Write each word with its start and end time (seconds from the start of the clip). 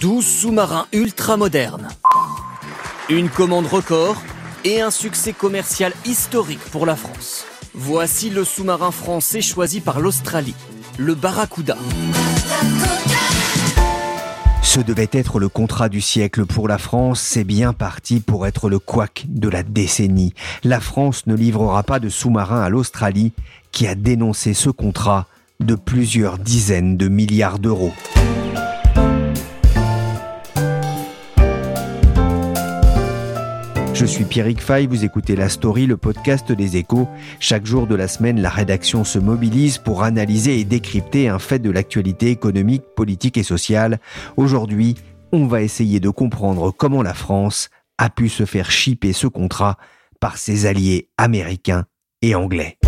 12 0.00 0.24
sous-marins 0.24 0.86
ultra-modernes, 0.94 1.88
une 3.10 3.28
commande 3.28 3.66
record 3.66 4.16
et 4.64 4.80
un 4.80 4.90
succès 4.90 5.34
commercial 5.34 5.92
historique 6.06 6.64
pour 6.72 6.86
la 6.86 6.96
France. 6.96 7.44
Voici 7.74 8.30
le 8.30 8.44
sous-marin 8.44 8.92
français 8.92 9.42
choisi 9.42 9.80
par 9.80 10.00
l'Australie, 10.00 10.54
le 10.96 11.14
Barracuda. 11.14 11.76
Ce 14.62 14.80
devait 14.80 15.10
être 15.12 15.38
le 15.38 15.50
contrat 15.50 15.90
du 15.90 16.00
siècle 16.00 16.46
pour 16.46 16.66
la 16.66 16.78
France, 16.78 17.20
c'est 17.20 17.44
bien 17.44 17.74
parti 17.74 18.20
pour 18.20 18.46
être 18.46 18.70
le 18.70 18.78
couac 18.78 19.26
de 19.28 19.50
la 19.50 19.62
décennie. 19.62 20.32
La 20.64 20.80
France 20.80 21.26
ne 21.26 21.34
livrera 21.34 21.82
pas 21.82 22.00
de 22.00 22.08
sous-marin 22.08 22.62
à 22.62 22.70
l'Australie, 22.70 23.32
qui 23.70 23.86
a 23.86 23.94
dénoncé 23.94 24.54
ce 24.54 24.70
contrat 24.70 25.26
de 25.60 25.74
plusieurs 25.74 26.38
dizaines 26.38 26.96
de 26.96 27.08
milliards 27.08 27.58
d'euros. 27.58 27.92
Je 34.00 34.06
suis 34.06 34.24
Pierrick 34.24 34.62
Fay, 34.62 34.86
vous 34.86 35.04
écoutez 35.04 35.36
La 35.36 35.50
Story, 35.50 35.86
le 35.86 35.98
podcast 35.98 36.50
des 36.52 36.78
échos. 36.78 37.06
Chaque 37.38 37.66
jour 37.66 37.86
de 37.86 37.94
la 37.94 38.08
semaine, 38.08 38.40
la 38.40 38.48
rédaction 38.48 39.04
se 39.04 39.18
mobilise 39.18 39.76
pour 39.76 40.04
analyser 40.04 40.58
et 40.58 40.64
décrypter 40.64 41.28
un 41.28 41.38
fait 41.38 41.58
de 41.58 41.70
l'actualité 41.70 42.30
économique, 42.30 42.82
politique 42.96 43.36
et 43.36 43.42
sociale. 43.42 44.00
Aujourd'hui, 44.38 44.94
on 45.32 45.46
va 45.46 45.60
essayer 45.60 46.00
de 46.00 46.08
comprendre 46.08 46.70
comment 46.70 47.02
la 47.02 47.12
France 47.12 47.68
a 47.98 48.08
pu 48.08 48.30
se 48.30 48.46
faire 48.46 48.70
chipper 48.70 49.12
ce 49.12 49.26
contrat 49.26 49.76
par 50.18 50.38
ses 50.38 50.64
alliés 50.64 51.10
américains 51.18 51.84
et 52.22 52.34
anglais. 52.34 52.78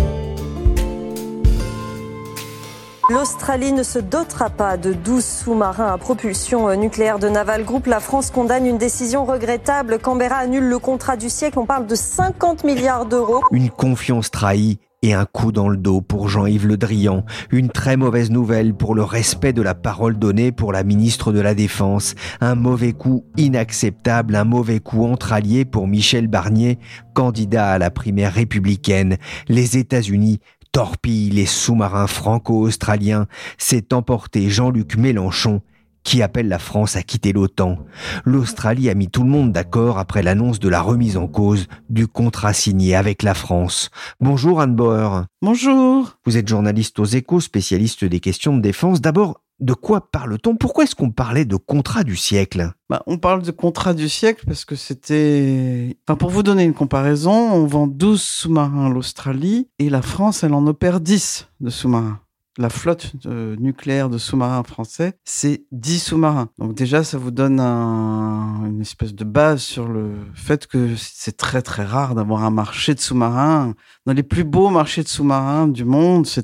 L'Australie 3.09 3.73
ne 3.73 3.83
se 3.83 3.99
dotera 3.99 4.49
pas 4.49 4.77
de 4.77 4.93
12 4.93 5.25
sous-marins 5.25 5.91
à 5.91 5.97
propulsion 5.97 6.69
euh, 6.69 6.75
nucléaire 6.75 7.19
de 7.19 7.27
Naval 7.27 7.65
Group. 7.65 7.85
La 7.85 7.99
France 7.99 8.31
condamne 8.31 8.65
une 8.65 8.77
décision 8.77 9.25
regrettable. 9.25 9.99
Canberra 9.99 10.37
annule 10.37 10.63
le 10.63 10.79
contrat 10.79 11.17
du 11.17 11.29
siècle. 11.29 11.59
On 11.59 11.65
parle 11.65 11.85
de 11.85 11.95
50 11.95 12.63
milliards 12.63 13.05
d'euros. 13.05 13.41
Une 13.51 13.69
confiance 13.69 14.31
trahie 14.31 14.79
et 15.03 15.13
un 15.13 15.25
coup 15.25 15.51
dans 15.51 15.67
le 15.67 15.77
dos 15.77 16.01
pour 16.01 16.29
Jean-Yves 16.29 16.65
Le 16.65 16.77
Drian. 16.77 17.25
Une 17.51 17.69
très 17.69 17.97
mauvaise 17.97 18.31
nouvelle 18.31 18.73
pour 18.73 18.95
le 18.95 19.03
respect 19.03 19.51
de 19.51 19.61
la 19.61 19.75
parole 19.75 20.17
donnée 20.17 20.51
pour 20.53 20.71
la 20.71 20.83
ministre 20.83 21.33
de 21.33 21.41
la 21.41 21.53
Défense. 21.53 22.15
Un 22.39 22.55
mauvais 22.55 22.93
coup 22.93 23.25
inacceptable, 23.35 24.35
un 24.35 24.45
mauvais 24.45 24.79
coup 24.79 25.05
entre 25.05 25.33
alliés 25.33 25.65
pour 25.65 25.87
Michel 25.87 26.27
Barnier, 26.27 26.79
candidat 27.13 27.71
à 27.71 27.77
la 27.77 27.91
primaire 27.91 28.33
républicaine. 28.33 29.17
Les 29.49 29.77
États-Unis 29.77 30.39
torpille 30.73 31.29
les 31.29 31.45
sous-marins 31.45 32.07
franco-australiens, 32.07 33.27
s'est 33.57 33.93
emporté 33.93 34.49
Jean-Luc 34.49 34.97
Mélenchon 34.97 35.61
qui 36.03 36.21
appelle 36.21 36.49
la 36.49 36.59
France 36.59 36.95
à 36.95 37.01
quitter 37.01 37.31
l'OTAN. 37.31 37.77
L'Australie 38.25 38.89
a 38.89 38.93
mis 38.93 39.07
tout 39.07 39.23
le 39.23 39.29
monde 39.29 39.53
d'accord 39.53 39.97
après 39.97 40.21
l'annonce 40.21 40.59
de 40.59 40.67
la 40.67 40.81
remise 40.81 41.15
en 41.15 41.27
cause 41.27 41.67
du 41.89 42.07
contrat 42.07 42.53
signé 42.53 42.95
avec 42.95 43.23
la 43.23 43.33
France. 43.33 43.89
Bonjour 44.19 44.59
Anne 44.59 44.75
Bauer. 44.75 45.25
Bonjour. 45.41 46.17
Vous 46.25 46.37
êtes 46.37 46.47
journaliste 46.47 46.99
aux 46.99 47.05
échos, 47.05 47.39
spécialiste 47.39 48.03
des 48.03 48.19
questions 48.19 48.55
de 48.55 48.61
défense. 48.61 48.99
D'abord, 48.99 49.42
de 49.63 49.73
quoi 49.73 50.11
parle-t-on? 50.11 50.55
Pourquoi 50.55 50.83
est-ce 50.83 50.95
qu'on 50.95 51.11
parlait 51.11 51.45
de 51.45 51.55
contrat 51.55 52.03
du 52.03 52.15
siècle? 52.15 52.71
Bah, 52.89 53.01
On 53.07 53.17
parle 53.17 53.41
de 53.41 53.51
contrat 53.51 53.93
du 53.93 54.09
siècle 54.09 54.43
parce 54.45 54.65
que 54.65 54.75
c'était... 54.75 55.97
Enfin, 56.07 56.17
pour 56.17 56.29
vous 56.29 56.43
donner 56.43 56.63
une 56.63 56.73
comparaison, 56.73 57.31
on 57.31 57.65
vend 57.65 57.87
12 57.87 58.21
sous-marins 58.21 58.87
à 58.87 58.89
l'Australie 58.89 59.69
et 59.79 59.89
la 59.89 60.01
France, 60.01 60.43
elle 60.43 60.53
en 60.53 60.67
opère 60.67 60.99
10 60.99 61.47
de 61.61 61.69
sous-marins. 61.69 62.19
La 62.59 62.69
flotte 62.69 63.13
euh, 63.25 63.55
nucléaire 63.57 64.09
de 64.09 64.19
sous-marins 64.19 64.61
français, 64.61 65.13
c'est 65.23 65.63
10 65.71 65.97
sous-marins. 65.99 66.49
Donc 66.59 66.75
déjà, 66.75 67.03
ça 67.03 67.17
vous 67.17 67.31
donne 67.31 67.59
un- 67.59 68.65
une 68.67 68.81
espèce 68.81 69.15
de 69.15 69.23
base 69.23 69.61
sur 69.61 69.87
le 69.87 70.11
fait 70.35 70.67
que 70.67 70.95
c'est 70.95 71.35
très 71.35 71.63
très 71.63 71.83
rare 71.83 72.13
d'avoir 72.13 72.43
un 72.43 72.51
marché 72.51 72.93
de 72.93 72.99
sous-marins. 72.99 73.73
Dans 74.05 74.13
les 74.13 74.21
plus 74.21 74.43
beaux 74.43 74.69
marchés 74.69 75.01
de 75.01 75.07
sous-marins 75.07 75.67
du 75.67 75.83
monde, 75.83 76.27
ça 76.27 76.43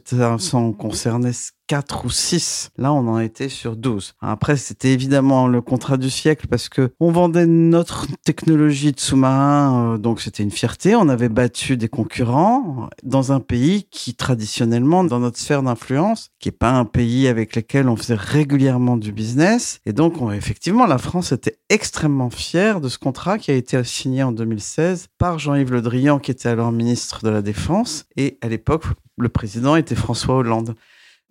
en 0.54 0.72
concernait 0.72 1.32
4 1.70 2.06
ou 2.06 2.10
6. 2.10 2.72
Là, 2.80 2.92
on 2.92 3.08
en 3.08 3.20
était 3.20 3.48
sur 3.48 3.76
12. 3.78 4.16
Après, 4.22 4.58
c'était 4.58 4.92
évidemment 4.92 5.48
le 5.48 5.62
contrat 5.62 5.98
du 5.98 6.10
siècle 6.10 6.48
parce 6.48 6.68
que 6.68 6.92
on 7.00 7.12
vendait 7.12 7.46
notre 7.46 8.08
technologie 8.26 8.92
de 8.92 9.00
sous-marin, 9.00 9.94
euh, 9.94 9.98
donc 10.00 10.20
c'était 10.20 10.42
une 10.42 10.50
fierté. 10.50 10.96
On 10.96 11.08
avait 11.10 11.30
battu 11.30 11.78
des 11.78 11.88
concurrents 11.88 12.90
dans 13.04 13.32
un 13.32 13.40
pays 13.40 13.86
qui, 13.92 14.16
traditionnellement, 14.16 15.04
dans 15.04 15.20
notre 15.20 15.38
sphère 15.38 15.62
d'influence, 15.62 16.32
qui 16.40 16.50
est 16.50 16.52
pas 16.52 16.72
un 16.72 16.86
pays 16.86 17.28
avec 17.28 17.56
lequel 17.56 17.88
on 17.88 17.96
faisait 17.96 18.16
régulièrement 18.16 18.98
du 18.98 19.12
business. 19.12 19.80
Et 19.86 19.94
donc, 19.94 20.20
on- 20.24 20.32
effectivement, 20.32 20.88
la 20.88 20.98
France 20.98 21.32
était 21.32 21.60
extrêmement 21.70 22.32
fière 22.32 22.82
de 22.82 22.90
ce 22.90 22.98
contrat 22.98 23.38
qui 23.38 23.52
a 23.52 23.54
été 23.54 23.84
signé 23.84 24.24
en 24.24 24.32
2016 24.32 25.06
par 25.20 25.38
Jean-Yves 25.38 25.72
Le 25.72 25.84
Drian, 25.84 26.18
qui 26.18 26.32
était 26.32 26.50
alors 26.50 26.72
ministre 26.72 27.24
de 27.24 27.30
la 27.30 27.44
Défense. 27.44 28.06
Et 28.18 28.40
à 28.42 28.48
l'époque, 28.50 28.86
le 29.20 29.30
président 29.30 29.76
était 29.76 29.94
François 29.96 30.34
Hollande. 30.36 30.74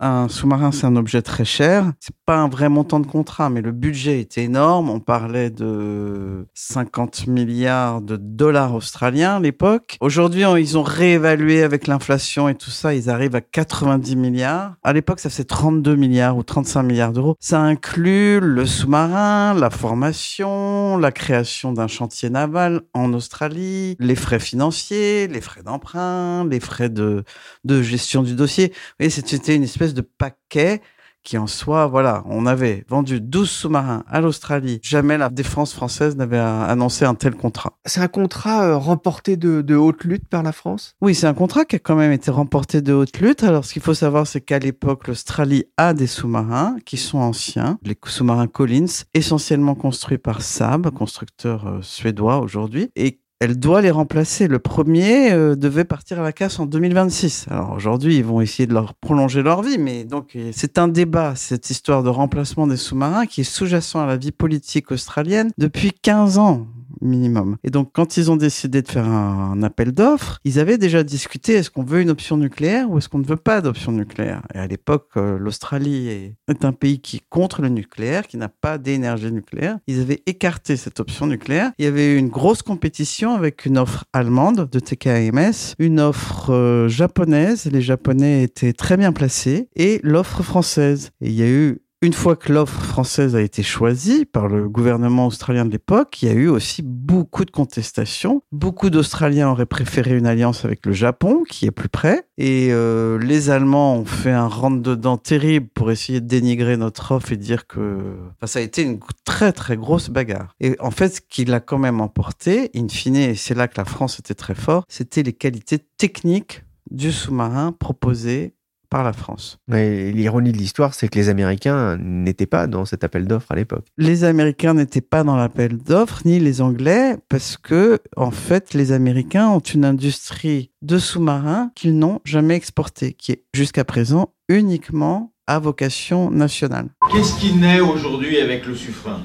Un 0.01 0.29
sous-marin, 0.29 0.71
c'est 0.71 0.87
un 0.87 0.95
objet 0.95 1.23
très 1.23 1.45
cher. 1.45 1.93
C'est 1.99 2.15
pas 2.25 2.37
un 2.37 2.49
vrai 2.49 2.69
montant 2.69 3.01
de 3.01 3.07
contrat, 3.07 3.51
mais 3.51 3.63
le 3.63 3.73
budget 3.73 4.21
était 4.21 4.45
énorme. 4.45 4.91
On 4.91 5.01
parlait 5.01 5.51
de 5.51 6.47
50 6.55 7.27
milliards 7.27 8.01
de 8.01 8.17
dollars 8.17 8.77
australiens 8.77 9.37
à 9.37 9.41
l'époque. 9.41 9.97
Aujourd'hui, 10.01 10.43
ils 10.43 10.79
ont 10.79 10.85
réévalué 10.85 11.65
avec 11.65 11.89
l'inflation 11.89 12.49
et 12.49 12.55
tout 12.55 12.71
ça. 12.71 12.95
Ils 12.95 13.11
arrivent 13.11 13.35
à 13.35 13.41
90 13.41 14.15
milliards. 14.15 14.77
À 14.85 14.93
l'époque, 14.93 15.19
ça 15.19 15.31
faisait 15.31 15.43
32 15.43 15.97
milliards 15.97 16.37
ou 16.37 16.45
35 16.45 16.85
milliards 16.85 17.13
d'euros. 17.13 17.35
Ça 17.41 17.61
inclut 17.61 18.39
le 18.39 18.67
sous-marin, 18.67 19.55
la 19.55 19.71
formation, 19.71 20.97
la 20.97 21.11
création 21.11 21.73
d'un 21.73 21.89
chantier 21.89 22.31
naval 22.31 22.83
en 22.95 23.13
Australie, 23.15 23.97
les 23.99 24.15
frais 24.15 24.39
financiers, 24.39 25.27
les 25.27 25.41
frais 25.41 25.65
d'emprunt, 25.65 26.47
les 26.49 26.61
frais 26.61 26.89
de, 26.89 27.25
de 27.65 27.83
gestion 27.83 28.23
du 28.23 28.37
dossier. 28.37 28.73
Voyez, 29.01 29.11
c'était 29.11 29.57
une 29.57 29.65
espèce 29.65 29.88
de 29.95 30.03
paquet 30.03 30.81
qui 31.29 31.37
en 31.37 31.47
soi, 31.47 31.87
voilà, 31.87 32.23
on 32.27 32.47
avait 32.47 32.85
vendu 32.89 33.21
12 33.21 33.51
sous-marins 33.51 34.03
à 34.09 34.23
l'Australie. 34.23 34.81
Jamais 34.83 35.19
la 35.19 35.29
défense 35.29 35.75
française 35.75 36.17
n'avait 36.17 36.39
euh, 36.39 36.65
annoncé 36.65 37.05
un 37.05 37.15
tel 37.15 37.35
contrat. 37.35 37.75
C'est 37.85 38.01
un 38.01 38.09
contrat 38.09 38.65
euh, 38.65 38.77
remporté 38.79 39.37
de, 39.37 39.61
de 39.61 39.75
haute 39.75 40.05
lutte 40.05 40.27
par 40.27 40.43
la 40.43 40.53
France? 40.53 40.95
Oui, 41.03 41.15
c'est 41.15 41.27
un 41.27 41.35
contrat 41.35 41.67
qui 41.67 41.77
a 41.77 41.81
quand 41.81 41.97
même 41.97 42.13
été 42.13 42.31
remporté 42.31 42.81
de 42.81 42.95
haute 42.95 43.19
lutte. 43.21 43.43
Alors, 43.43 43.67
ce 43.67 43.75
qu'il 43.75 43.83
faut 43.83 43.93
savoir, 43.93 44.27
c'est 44.27 44.41
qu'à 44.41 44.59
l'époque, 44.59 45.07
l'Australie 45.07 45.65
a 45.77 45.93
des 45.93 46.07
sous-marins 46.07 46.77
qui 46.87 46.97
sont 46.97 47.19
anciens, 47.19 47.79
les 47.83 47.99
sous-marins 48.07 48.47
Collins, 48.47 49.05
essentiellement 49.13 49.75
construits 49.75 50.17
par 50.17 50.41
Saab, 50.41 50.89
constructeur 50.91 51.67
euh, 51.67 51.79
suédois 51.83 52.39
aujourd'hui, 52.39 52.91
et 52.97 53.21
elle 53.41 53.59
doit 53.59 53.83
les 53.83 53.91
remplacer. 53.91 54.49
Le 54.49 54.59
premier 54.59 55.33
euh, 55.33 55.55
devait 55.55 55.85
partir 55.85 56.21
à 56.21 56.23
la 56.23 56.33
casse 56.33 56.59
en 56.59 56.67
2026. 56.67 57.47
Alors 57.51 57.73
aujourd'hui, 57.73 58.17
ils 58.17 58.25
vont 58.25 58.41
essayer 58.41 58.67
de 58.67 58.75
leur 58.75 58.95
prolonger 58.95 59.43
leur 59.43 59.63
vie, 59.63 59.79
mais 59.79 60.05
donc 60.05 60.35
euh, 60.35 60.51
c'est 60.53 60.79
un 60.79 60.89
débat, 60.89 61.35
cette 61.37 61.71
histoire 61.71 62.03
de 62.03 62.09
remplacement 62.09 62.67
des 62.67 62.77
sous-marins 62.77 63.27
qui 63.27 63.43
est 63.43 63.45
sous-jacent 63.45 64.01
à 64.01 64.07
la 64.07 64.17
vie 64.17 64.33
politique 64.33 64.91
australienne 64.91 65.51
depuis 65.59 65.93
15 65.93 66.39
ans 66.39 66.67
minimum. 67.01 67.57
Et 67.65 67.71
donc, 67.71 67.91
quand 67.93 68.17
ils 68.17 68.31
ont 68.31 68.37
décidé 68.37 68.83
de 68.83 68.89
faire 68.89 69.07
un, 69.07 69.63
appel 69.63 69.93
d'offres, 69.93 70.39
ils 70.45 70.59
avaient 70.59 70.79
déjà 70.79 71.03
discuté 71.03 71.55
est-ce 71.55 71.71
qu'on 71.71 71.83
veut 71.83 72.01
une 72.01 72.11
option 72.11 72.37
nucléaire 72.37 72.91
ou 72.91 72.99
est-ce 72.99 73.09
qu'on 73.09 73.19
ne 73.19 73.27
veut 73.27 73.37
pas 73.37 73.61
d'option 73.61 73.93
nucléaire? 73.93 74.43
Et 74.55 74.59
à 74.59 74.67
l'époque, 74.67 75.09
euh, 75.17 75.39
l'Australie 75.39 76.09
est, 76.09 76.37
est 76.49 76.65
un 76.65 76.73
pays 76.73 77.01
qui 77.01 77.17
est 77.17 77.23
contre 77.29 77.63
le 77.63 77.69
nucléaire, 77.69 78.27
qui 78.27 78.37
n'a 78.37 78.49
pas 78.49 78.79
d'énergie 78.79 79.33
nucléaire. 79.33 79.79
Ils 79.87 80.01
avaient 80.01 80.23
écarté 80.27 80.77
cette 80.77 81.01
option 81.01 81.27
nucléaire. 81.27 81.73
Il 81.79 81.85
y 81.85 81.89
avait 81.89 82.15
eu 82.15 82.19
une 82.19 82.29
grosse 82.29 82.63
compétition 82.63 83.35
avec 83.35 83.67
une 83.67 83.79
offre 83.79 84.05
allemande 84.13 84.69
de 84.71 84.81
TKMS, 84.81 85.75
une 85.79 86.01
offre 86.01 86.53
euh, 86.53 86.89
japonaise, 86.89 87.67
les 87.67 87.83
Japonais 87.83 88.43
étaient 88.43 88.73
très 88.73 88.97
bien 88.97 89.13
placés, 89.13 89.69
et 89.77 90.01
l'offre 90.03 90.43
française. 90.43 91.11
Et 91.21 91.29
il 91.29 91.35
y 91.35 91.43
a 91.43 91.49
eu 91.49 91.81
une 92.01 92.13
fois 92.13 92.37
que 92.37 92.53
l'offre 92.53 92.81
française 92.81 93.35
a 93.35 93.41
été 93.41 93.65
choisie 93.65 94.25
par 94.25 94.47
le 94.47 94.69
gouvernement 94.69 95.27
australien 95.27 95.65
de 95.65 95.71
l'époque, 95.71 96.23
il 96.23 96.29
y 96.29 96.31
a 96.31 96.35
eu 96.35 96.49
aussi 96.49 96.83
beaucoup 96.83 97.45
de 97.45 97.51
contestations. 97.51 98.43
Beaucoup 98.53 98.89
d'Australiens 98.89 99.51
auraient 99.51 99.67
préféré 99.67 100.17
une 100.17 100.27
alliance 100.27 100.65
avec 100.65 100.87
le 100.87 100.93
Japon, 100.93 101.43
qui 101.49 101.67
est 101.67 101.73
plus 101.73 101.89
près. 101.89 102.25
Et 102.37 102.69
euh, 102.71 103.19
les 103.19 103.51
Allemands 103.51 103.97
ont 103.97 104.05
fait 104.05 104.31
un 104.31 104.47
rentre-dedans 104.47 105.17
terrible 105.17 105.67
pour 105.75 105.91
essayer 105.91 106.21
de 106.21 106.27
dénigrer 106.27 106.77
notre 106.77 107.13
offre 107.13 107.33
et 107.33 107.37
dire 107.37 107.67
que 107.67 108.17
enfin, 108.37 108.47
ça 108.47 108.61
a 108.61 108.63
été 108.63 108.83
une 108.83 109.01
très 109.25 109.53
très 109.53 109.77
grosse 109.77 110.09
bagarre. 110.09 110.55
Et 110.61 110.77
en 110.79 110.93
fait, 110.93 111.17
ce 111.17 111.21
qui 111.21 111.45
l'a 111.45 111.59
quand 111.59 111.79
même 111.79 112.01
emporté, 112.01 112.71
in 112.77 112.87
fine, 112.89 113.17
et 113.17 113.35
c'est 113.35 113.55
là 113.55 113.67
que 113.67 113.77
la 113.77 113.85
France 113.85 114.21
était 114.21 114.35
très 114.35 114.55
fort, 114.55 114.85
c'était 114.89 115.25
les 115.25 115.33
qualités 115.33 115.81
techniques 115.97 116.63
du 116.91 117.13
sous-marin 117.13 117.73
proposé 117.73 118.55
par 118.91 119.05
la 119.05 119.13
France. 119.13 119.59
L'ironie 119.69 120.53
de 120.53 120.59
l'histoire, 120.59 120.95
c'est 120.95 121.09
que 121.09 121.19
les 121.19 121.29
Américains 121.29 121.97
n'étaient 121.99 122.47
pas 122.47 122.67
dans 122.67 122.85
cet 122.85 123.05
appel 123.05 123.27
d'offres 123.27 123.53
à 123.53 123.57
l'époque. 123.57 123.87
Les 123.97 124.25
Américains 124.25 124.75
n'étaient 124.75 125.01
pas 125.01 125.25
dans 125.25 125.37
l'appel 125.37 125.79
d'offres, 125.79 126.21
ni 126.25 126.39
les 126.41 126.61
Anglais, 126.61 127.17
parce 127.29 127.57
que, 127.57 127.99
en 128.17 128.31
fait, 128.31 128.75
les 128.75 128.93
Américains 128.93 129.49
ont 129.49 129.61
une 129.61 129.85
industrie 129.85 130.71
de 130.83 130.99
sous-marins 130.99 131.71
qu'ils 131.75 131.99
n'ont 131.99 132.21
jamais 132.25 132.55
exportée, 132.55 133.13
qui 133.13 133.33
est 133.33 133.45
jusqu'à 133.55 133.85
présent 133.85 134.33
uniquement 134.49 135.33
à 135.47 135.59
vocation 135.59 136.31
nationale. 136.31 136.89
Qu'est-ce 137.13 137.39
qui 137.39 137.55
naît 137.55 137.81
aujourd'hui 137.81 138.39
avec 138.39 138.67
le 138.67 138.75
suffrain 138.75 139.21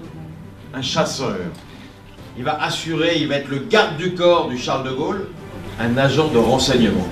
Un 0.73 0.81
chasseur. 0.81 1.37
Il 2.37 2.43
va 2.43 2.61
assurer, 2.63 3.17
il 3.17 3.27
va 3.27 3.35
être 3.35 3.49
le 3.49 3.59
garde 3.59 3.97
du 3.97 4.15
corps 4.15 4.49
du 4.49 4.57
Charles 4.57 4.89
de 4.89 4.95
Gaulle, 4.95 5.27
un 5.79 5.97
agent 5.97 6.29
de 6.29 6.37
renseignement 6.37 7.07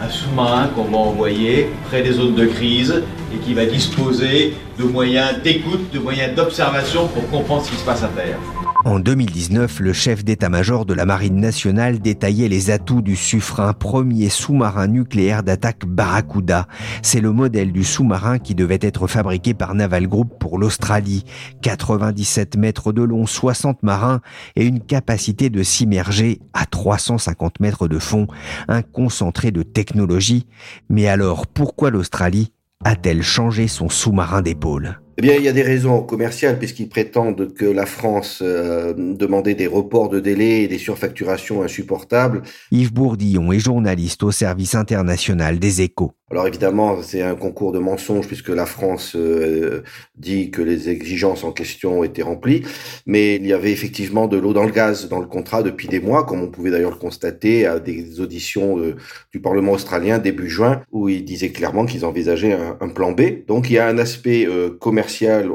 un 0.00 0.08
sous-marin 0.08 0.68
qu'on 0.68 0.84
va 0.84 0.98
envoyer 0.98 1.68
près 1.88 2.02
des 2.02 2.12
zones 2.12 2.34
de 2.34 2.46
crise 2.46 3.02
et 3.34 3.38
qui 3.38 3.54
va 3.54 3.66
disposer 3.66 4.54
de 4.78 4.84
moyens 4.84 5.40
d'écoute, 5.42 5.92
de 5.92 5.98
moyens 5.98 6.34
d'observation 6.34 7.08
pour 7.08 7.28
comprendre 7.30 7.64
ce 7.64 7.70
qui 7.70 7.76
se 7.76 7.84
passe 7.84 8.02
à 8.02 8.08
terre. 8.08 8.38
En 8.88 9.00
2019, 9.00 9.80
le 9.80 9.92
chef 9.92 10.24
d'état-major 10.24 10.86
de 10.86 10.94
la 10.94 11.04
Marine 11.04 11.36
nationale 11.36 11.98
détaillait 11.98 12.48
les 12.48 12.70
atouts 12.70 13.02
du 13.02 13.16
Suffren, 13.16 13.74
premier 13.74 14.30
sous-marin 14.30 14.86
nucléaire 14.86 15.42
d'attaque 15.42 15.84
Barracuda. 15.84 16.66
C'est 17.02 17.20
le 17.20 17.30
modèle 17.30 17.70
du 17.70 17.84
sous-marin 17.84 18.38
qui 18.38 18.54
devait 18.54 18.78
être 18.80 19.06
fabriqué 19.06 19.52
par 19.52 19.74
Naval 19.74 20.06
Group 20.06 20.38
pour 20.40 20.58
l'Australie. 20.58 21.26
97 21.60 22.56
mètres 22.56 22.92
de 22.94 23.02
long, 23.02 23.26
60 23.26 23.82
marins 23.82 24.22
et 24.56 24.64
une 24.64 24.80
capacité 24.80 25.50
de 25.50 25.62
s'immerger 25.62 26.40
à 26.54 26.64
350 26.64 27.60
mètres 27.60 27.88
de 27.88 27.98
fond. 27.98 28.26
Un 28.68 28.80
concentré 28.80 29.50
de 29.50 29.62
technologie. 29.62 30.46
Mais 30.88 31.08
alors, 31.08 31.46
pourquoi 31.46 31.90
l'Australie 31.90 32.54
a-t-elle 32.86 33.22
changé 33.22 33.68
son 33.68 33.90
sous-marin 33.90 34.40
d'épaule? 34.40 34.98
Eh 35.18 35.20
bien, 35.20 35.34
il 35.34 35.42
y 35.42 35.48
a 35.48 35.52
des 35.52 35.62
raisons 35.62 36.00
commerciales 36.00 36.60
puisqu'ils 36.60 36.88
prétendent 36.88 37.52
que 37.52 37.64
la 37.64 37.86
France 37.86 38.38
euh, 38.40 38.94
demandait 38.96 39.56
des 39.56 39.66
reports 39.66 40.08
de 40.08 40.20
délai 40.20 40.62
et 40.62 40.68
des 40.68 40.78
surfacturations 40.78 41.64
insupportables. 41.64 42.42
Yves 42.70 42.92
Bourdillon 42.92 43.50
est 43.50 43.58
journaliste 43.58 44.22
au 44.22 44.30
service 44.30 44.76
international 44.76 45.58
des 45.58 45.82
échos. 45.82 46.12
Alors 46.30 46.46
évidemment, 46.46 46.98
c'est 47.02 47.22
un 47.22 47.34
concours 47.34 47.72
de 47.72 47.78
mensonges 47.78 48.26
puisque 48.26 48.50
la 48.50 48.66
France 48.66 49.16
euh, 49.16 49.82
dit 50.14 50.50
que 50.50 50.60
les 50.60 50.90
exigences 50.90 51.42
en 51.42 51.52
question 51.52 52.04
étaient 52.04 52.22
remplies, 52.22 52.64
mais 53.06 53.36
il 53.36 53.46
y 53.46 53.54
avait 53.54 53.72
effectivement 53.72 54.28
de 54.28 54.36
l'eau 54.36 54.52
dans 54.52 54.64
le 54.64 54.70
gaz 54.70 55.08
dans 55.08 55.20
le 55.20 55.26
contrat 55.26 55.62
depuis 55.62 55.88
des 55.88 56.00
mois, 56.00 56.26
comme 56.26 56.42
on 56.42 56.48
pouvait 56.48 56.70
d'ailleurs 56.70 56.90
le 56.90 56.98
constater 56.98 57.66
à 57.66 57.80
des 57.80 58.20
auditions 58.20 58.78
euh, 58.78 58.96
du 59.32 59.40
Parlement 59.40 59.72
australien 59.72 60.18
début 60.18 60.50
juin, 60.50 60.82
où 60.92 61.08
ils 61.08 61.24
disaient 61.24 61.50
clairement 61.50 61.86
qu'ils 61.86 62.04
envisageaient 62.04 62.58
un, 62.78 62.88
plan 62.90 63.12
B. 63.12 63.46
Donc 63.46 63.70
il 63.70 63.74
y 63.74 63.78
a 63.78 63.86
un 63.86 63.96
aspect 63.96 64.46
euh, 64.46 64.70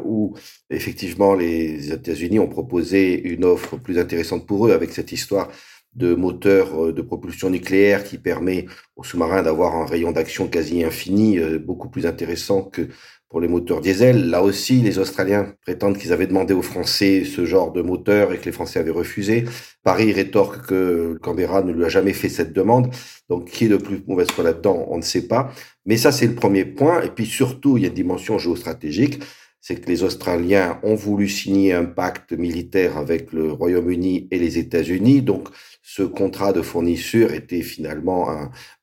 où 0.05 0.33
effectivement 0.69 1.33
les 1.33 1.91
États-Unis 1.91 2.39
ont 2.39 2.47
proposé 2.47 3.21
une 3.21 3.45
offre 3.45 3.77
plus 3.77 3.97
intéressante 3.99 4.45
pour 4.47 4.67
eux 4.67 4.71
avec 4.71 4.91
cette 4.91 5.11
histoire 5.11 5.49
de 5.95 6.15
moteur 6.15 6.85
euh, 6.85 6.91
de 6.91 7.01
propulsion 7.01 7.49
nucléaire 7.49 8.03
qui 8.03 8.17
permet 8.17 8.65
aux 8.95 9.03
sous-marins 9.03 9.43
d'avoir 9.43 9.75
un 9.75 9.85
rayon 9.85 10.11
d'action 10.11 10.47
quasi 10.47 10.83
infini, 10.83 11.37
euh, 11.37 11.59
beaucoup 11.59 11.89
plus 11.89 12.05
intéressant 12.05 12.63
que 12.63 12.87
pour 13.33 13.41
les 13.41 13.47
moteurs 13.47 13.81
diesel. 13.81 14.29
Là 14.29 14.43
aussi, 14.43 14.81
les 14.81 14.99
Australiens 14.99 15.55
prétendent 15.61 15.97
qu'ils 15.97 16.13
avaient 16.13 16.27
demandé 16.27 16.53
aux 16.53 16.61
Français 16.61 17.23
ce 17.25 17.45
genre 17.45 17.71
de 17.71 17.81
moteur 17.81 18.31
et 18.31 18.37
que 18.37 18.45
les 18.45 18.51
Français 18.51 18.79
avaient 18.79 18.91
refusé. 18.91 19.45
Paris 19.81 20.13
rétorque 20.13 20.67
que 20.67 21.17
Canberra 21.19 21.63
ne 21.63 21.71
lui 21.71 21.83
a 21.83 21.89
jamais 21.89 22.13
fait 22.13 22.29
cette 22.29 22.53
demande. 22.53 22.93
Donc, 23.29 23.49
qui 23.49 23.65
est 23.65 23.69
le 23.69 23.79
plus 23.79 24.03
mauvais 24.05 24.25
là-dedans, 24.37 24.85
on 24.87 24.97
ne 24.97 25.01
sait 25.01 25.27
pas. 25.27 25.51
Mais 25.87 25.97
ça, 25.97 26.11
c'est 26.11 26.27
le 26.27 26.35
premier 26.35 26.63
point. 26.63 27.01
Et 27.01 27.09
puis 27.09 27.25
surtout, 27.25 27.77
il 27.77 27.81
y 27.81 27.85
a 27.85 27.89
une 27.89 27.95
dimension 27.95 28.37
géostratégique 28.37 29.23
c'est 29.65 29.77
que 29.77 29.87
les 29.89 30.03
Australiens 30.03 30.77
ont 30.83 30.93
voulu 30.93 31.29
signer 31.29 31.71
un 31.71 31.85
pacte 31.85 32.33
militaire 32.33 32.97
avec 32.97 33.31
le 33.31 33.49
Royaume-Uni 33.49 34.27
et 34.29 34.37
les 34.37 34.57
États-Unis. 34.57 35.21
Donc, 35.21 35.47
ce 35.81 36.03
contrat 36.03 36.51
de 36.51 36.61
fourniture 36.61 37.31
était 37.31 37.61
finalement 37.61 38.29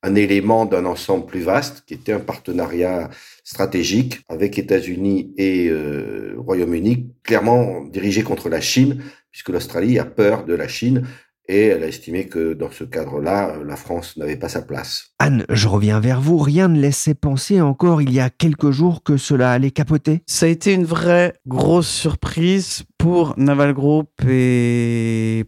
un, 0.03 0.15
élément 0.15 0.65
d'un 0.65 0.87
ensemble 0.87 1.27
plus 1.27 1.43
vaste, 1.43 1.85
qui 1.87 1.93
était 1.93 2.13
un 2.13 2.19
partenariat 2.19 3.11
stratégique 3.45 4.23
avec 4.31 4.59
États-Unis 4.59 5.35
et 5.37 5.69
euh, 5.69 6.37
Royaume-Uni, 6.39 7.11
clairement 7.25 7.85
dirigé 7.85 8.23
contre 8.23 8.49
la 8.49 8.63
Chine, 8.63 9.03
puisque 9.31 9.51
l'Australie 9.51 9.99
a 9.99 10.07
peur 10.07 10.47
de 10.47 10.55
la 10.55 10.67
Chine 10.67 11.07
et 11.51 11.67
elle 11.67 11.83
a 11.83 11.89
estimé 11.89 12.27
que 12.27 12.55
dans 12.55 12.71
ce 12.71 12.85
cadre-là, 12.85 13.57
la 13.67 13.75
France 13.75 14.17
n'avait 14.17 14.37
pas 14.37 14.49
sa 14.49 14.63
place. 14.63 15.11
Anne, 15.19 15.45
je 15.51 15.67
reviens 15.67 15.99
vers 15.99 16.21
vous. 16.21 16.39
Rien 16.39 16.69
ne 16.69 16.81
laissait 16.81 17.15
penser 17.15 17.61
encore 17.61 18.01
il 18.01 18.13
y 18.13 18.21
a 18.21 18.31
quelques 18.31 18.71
jours 18.71 19.03
que 19.03 19.17
cela 19.17 19.51
allait 19.51 19.73
capoter. 19.73 20.23
Ça 20.27 20.47
a 20.47 20.49
été 20.49 20.73
une 20.73 20.85
vraie 20.85 21.35
grosse 21.49 21.89
surprise 21.89 22.85
pour 22.99 23.35
Naval 23.37 23.75
Group 23.75 24.11
et 24.29 25.45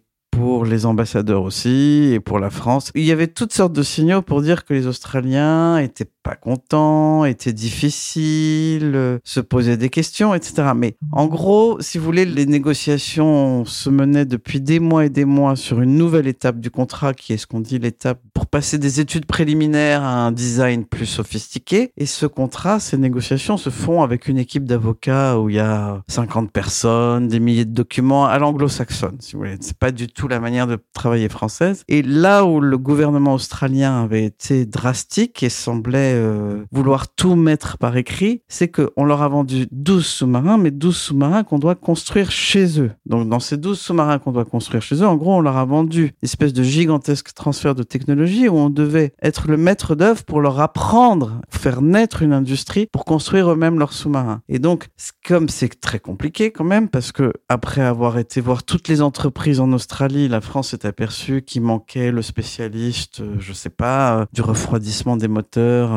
pour 0.62 0.70
les 0.70 0.87
ambassadeurs 0.87 1.43
aussi 1.43 2.12
et 2.12 2.20
pour 2.20 2.38
la 2.38 2.49
France. 2.49 2.93
Il 2.94 3.03
y 3.03 3.11
avait 3.11 3.26
toutes 3.26 3.53
sortes 3.53 3.73
de 3.73 3.82
signaux 3.82 4.23
pour 4.23 4.43
dire 4.43 4.64
que 4.64 4.73
les 4.73 4.87
Australiens 4.87 5.79
étaient 5.79 6.06
pas 6.23 6.37
contents, 6.37 7.25
étaient 7.25 7.53
difficiles, 7.53 9.19
se 9.25 9.41
posaient 9.41 9.76
des 9.76 9.88
questions, 9.88 10.37
etc. 10.37 10.70
Mais 10.76 10.94
en 11.11 11.26
gros, 11.26 11.81
si 11.81 11.99
vous 11.99 12.05
voulez, 12.05 12.25
les 12.25 12.47
négociations 12.47 13.64
se 13.64 13.91
menaient 13.91 14.25
depuis 14.25 14.61
des 14.61 14.79
mois 14.79 15.06
et 15.06 15.11
des 15.11 15.25
mois 15.25 15.56
sur 15.56 15.81
une 15.81 15.97
nouvelle 15.97 16.29
étape 16.29 16.61
du 16.61 16.70
contrat, 16.70 17.12
qui 17.12 17.32
est 17.32 17.38
ce 17.38 17.49
qu'on 17.49 17.58
dit 17.58 17.81
l'étape 17.81 18.20
pour 18.32 18.47
passer 18.47 18.79
des 18.79 19.00
études 19.00 19.26
préliminaires 19.26 20.05
à 20.05 20.26
un 20.26 20.31
design 20.31 20.85
plus 20.85 21.06
sophistiqué. 21.06 21.91
Et 21.97 22.06
ce 22.06 22.26
contrat, 22.26 22.79
ces 22.79 22.99
négociations 22.99 23.56
se 23.56 23.70
font 23.70 24.03
avec 24.03 24.29
une 24.29 24.38
équipe 24.38 24.65
d'avocats 24.65 25.41
où 25.41 25.49
il 25.49 25.56
y 25.56 25.61
a 25.61 26.03
50 26.06 26.53
personnes, 26.53 27.26
des 27.26 27.41
milliers 27.41 27.65
de 27.65 27.75
documents 27.75 28.26
à 28.26 28.38
l'anglo-saxonne, 28.38 29.17
si 29.19 29.32
vous 29.32 29.41
voulez. 29.41 29.56
C'est 29.61 29.76
pas 29.76 29.91
du 29.91 30.06
tout 30.06 30.29
la 30.29 30.38
manière 30.38 30.51
de 30.52 30.78
travailler 30.93 31.28
française. 31.28 31.84
Et 31.88 32.02
là 32.02 32.44
où 32.44 32.60
le 32.60 32.78
gouvernement 32.78 33.34
australien 33.34 34.02
avait 34.02 34.25
été 34.25 34.66
drastique 34.66 35.43
et 35.43 35.49
semblait 35.49 36.14
euh, 36.14 36.64
vouloir 36.70 37.08
tout 37.08 37.34
mettre 37.34 37.78
par 37.78 37.96
écrit, 37.96 38.43
c'est 38.48 38.69
qu'on 38.69 39.05
leur 39.05 39.22
a 39.22 39.29
vendu 39.29 39.67
12 39.70 40.05
sous-marins, 40.05 40.58
mais 40.58 40.70
12 40.70 40.96
sous-marins 40.96 41.44
qu'on 41.44 41.58
doit 41.58 41.74
construire 41.74 42.31
chez 42.31 42.81
eux. 42.81 42.91
Donc 43.06 43.29
dans 43.29 43.41
ces 43.41 43.56
12 43.56 43.79
sous-marins 43.79 44.19
qu'on 44.19 44.32
doit 44.32 44.44
construire 44.44 44.82
chez 44.82 44.96
eux, 44.96 45.06
en 45.06 45.17
gros, 45.17 45.34
on 45.34 45.41
leur 45.41 45.56
a 45.56 45.65
vendu 45.65 46.03
une 46.03 46.12
espèce 46.27 46.53
de 46.53 46.62
gigantesque 46.62 47.32
transfert 47.34 47.74
de 47.74 47.82
technologie 47.82 48.48
où 48.48 48.56
on 48.56 48.70
devait 48.70 49.12
être 49.22 49.48
le 49.48 49.56
maître 49.56 49.94
d'œuvre 49.94 50.24
pour 50.24 50.41
leur 50.41 50.60
apprendre, 50.60 51.41
faire 51.48 51.81
naître 51.81 52.22
une 52.22 52.32
industrie 52.32 52.86
pour 52.86 53.05
construire 53.05 53.50
eux-mêmes 53.50 53.79
leurs 53.79 53.93
sous-marins. 53.93 54.43
Et 54.48 54.58
donc, 54.58 54.88
comme 55.27 55.48
c'est 55.48 55.81
très 55.81 55.98
compliqué 55.98 56.50
quand 56.50 56.65
même, 56.65 56.88
parce 56.88 57.12
que 57.12 57.32
après 57.48 57.81
avoir 57.81 58.19
été 58.19 58.41
voir 58.41 58.65
toutes 58.65 58.88
les 58.88 59.00
entreprises 59.00 59.60
en 59.60 59.72
Australie, 59.72 60.29
la 60.29 60.41
France 60.43 60.70
s'est 60.70 60.87
aperçue 60.87 61.43
qu'il 61.43 61.63
manquait 61.63 62.11
le 62.11 62.22
spécialiste, 62.22 63.20
euh, 63.20 63.37
je 63.39 63.53
sais 63.53 63.70
pas, 63.70 64.19
euh, 64.19 64.27
du 64.32 64.43
refroidissement 64.43 65.17
des 65.17 65.29
moteurs, 65.29 65.91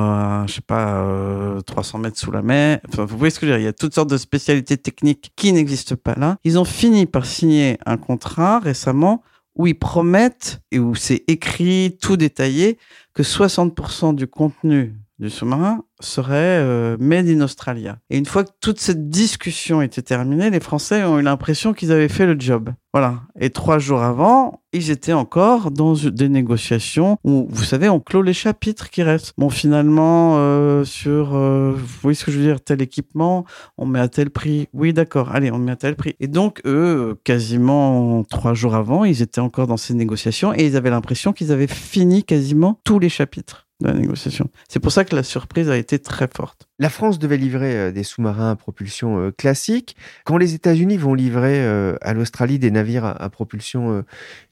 je 0.47 0.53
sais 0.53 0.61
pas, 0.61 1.05
300 1.65 1.97
euh, 1.97 2.01
mètres 2.01 2.17
sous 2.17 2.31
la 2.31 2.41
mer. 2.41 2.79
Enfin, 2.87 3.05
vous 3.05 3.17
voyez 3.17 3.31
ce 3.31 3.39
que 3.39 3.45
je 3.45 3.51
veux 3.51 3.57
dire 3.57 3.63
Il 3.63 3.65
y 3.65 3.69
a 3.69 3.73
toutes 3.73 3.93
sortes 3.93 4.09
de 4.09 4.17
spécialités 4.17 4.77
techniques 4.77 5.31
qui 5.35 5.51
n'existent 5.53 5.95
pas 5.95 6.15
là. 6.15 6.37
Ils 6.43 6.57
ont 6.59 6.65
fini 6.65 7.05
par 7.05 7.25
signer 7.25 7.77
un 7.85 7.97
contrat 7.97 8.59
récemment 8.59 9.23
où 9.55 9.67
ils 9.67 9.77
promettent 9.77 10.61
et 10.71 10.79
où 10.79 10.95
c'est 10.95 11.23
écrit, 11.27 11.97
tout 12.01 12.17
détaillé, 12.17 12.77
que 13.13 13.23
60% 13.23 14.13
du 14.13 14.27
contenu 14.27 14.95
du 15.19 15.29
sous-marin 15.29 15.83
serait 16.01 16.59
euh, 16.59 16.97
made 16.99 17.27
in 17.27 17.41
Australia. 17.41 17.97
Et 18.09 18.17
une 18.17 18.25
fois 18.25 18.43
que 18.43 18.51
toute 18.59 18.79
cette 18.79 19.09
discussion 19.09 19.81
était 19.81 20.01
terminée, 20.01 20.49
les 20.49 20.59
Français 20.59 21.03
ont 21.03 21.19
eu 21.19 21.21
l'impression 21.21 21.73
qu'ils 21.73 21.91
avaient 21.91 22.09
fait 22.09 22.25
le 22.25 22.35
job. 22.37 22.71
Voilà. 22.93 23.21
Et 23.39 23.49
trois 23.49 23.79
jours 23.79 24.01
avant, 24.03 24.61
ils 24.71 24.89
étaient 24.89 25.13
encore 25.13 25.71
dans 25.71 25.93
des 25.93 26.29
négociations 26.29 27.17
où, 27.23 27.47
vous 27.49 27.63
savez, 27.63 27.89
on 27.89 27.99
clôt 27.99 28.21
les 28.21 28.33
chapitres 28.33 28.89
qui 28.89 29.03
restent. 29.03 29.33
Bon, 29.37 29.49
finalement, 29.49 30.35
euh, 30.37 30.83
sur, 30.83 31.35
euh, 31.35 31.73
vous 31.75 31.99
voyez 32.01 32.15
ce 32.15 32.25
que 32.25 32.31
je 32.31 32.39
veux 32.39 32.45
dire, 32.45 32.61
tel 32.61 32.81
équipement, 32.81 33.45
on 33.77 33.85
met 33.85 33.99
à 33.99 34.07
tel 34.07 34.29
prix. 34.29 34.67
Oui, 34.73 34.93
d'accord. 34.93 35.31
Allez, 35.33 35.51
on 35.51 35.57
met 35.57 35.73
à 35.73 35.77
tel 35.77 35.95
prix. 35.95 36.15
Et 36.19 36.27
donc, 36.27 36.61
eux, 36.65 37.19
quasiment 37.23 38.23
trois 38.23 38.53
jours 38.53 38.75
avant, 38.75 39.03
ils 39.03 39.21
étaient 39.21 39.41
encore 39.41 39.67
dans 39.67 39.77
ces 39.77 39.93
négociations 39.93 40.53
et 40.53 40.65
ils 40.65 40.77
avaient 40.77 40.89
l'impression 40.89 41.33
qu'ils 41.33 41.51
avaient 41.51 41.67
fini 41.67 42.23
quasiment 42.23 42.79
tous 42.83 42.99
les 42.99 43.09
chapitres. 43.09 43.64
De 43.81 43.87
la 43.87 43.93
négociation. 43.93 44.49
C'est 44.69 44.79
pour 44.79 44.91
ça 44.91 45.03
que 45.03 45.15
la 45.15 45.23
surprise 45.23 45.69
a 45.69 45.77
été 45.77 45.99
très 45.99 46.27
forte. 46.33 46.67
La 46.79 46.89
France 46.89 47.19
devait 47.19 47.37
livrer 47.37 47.75
euh, 47.77 47.91
des 47.91 48.03
sous-marins 48.03 48.51
à 48.51 48.55
propulsion 48.55 49.19
euh, 49.19 49.31
classique. 49.31 49.95
Quand 50.25 50.37
les 50.37 50.53
États-Unis 50.53 50.97
vont 50.97 51.13
livrer 51.13 51.63
euh, 51.63 51.95
à 52.01 52.13
l'Australie 52.13 52.59
des 52.59 52.71
navires 52.71 53.05
à, 53.05 53.29
propulsion 53.29 54.03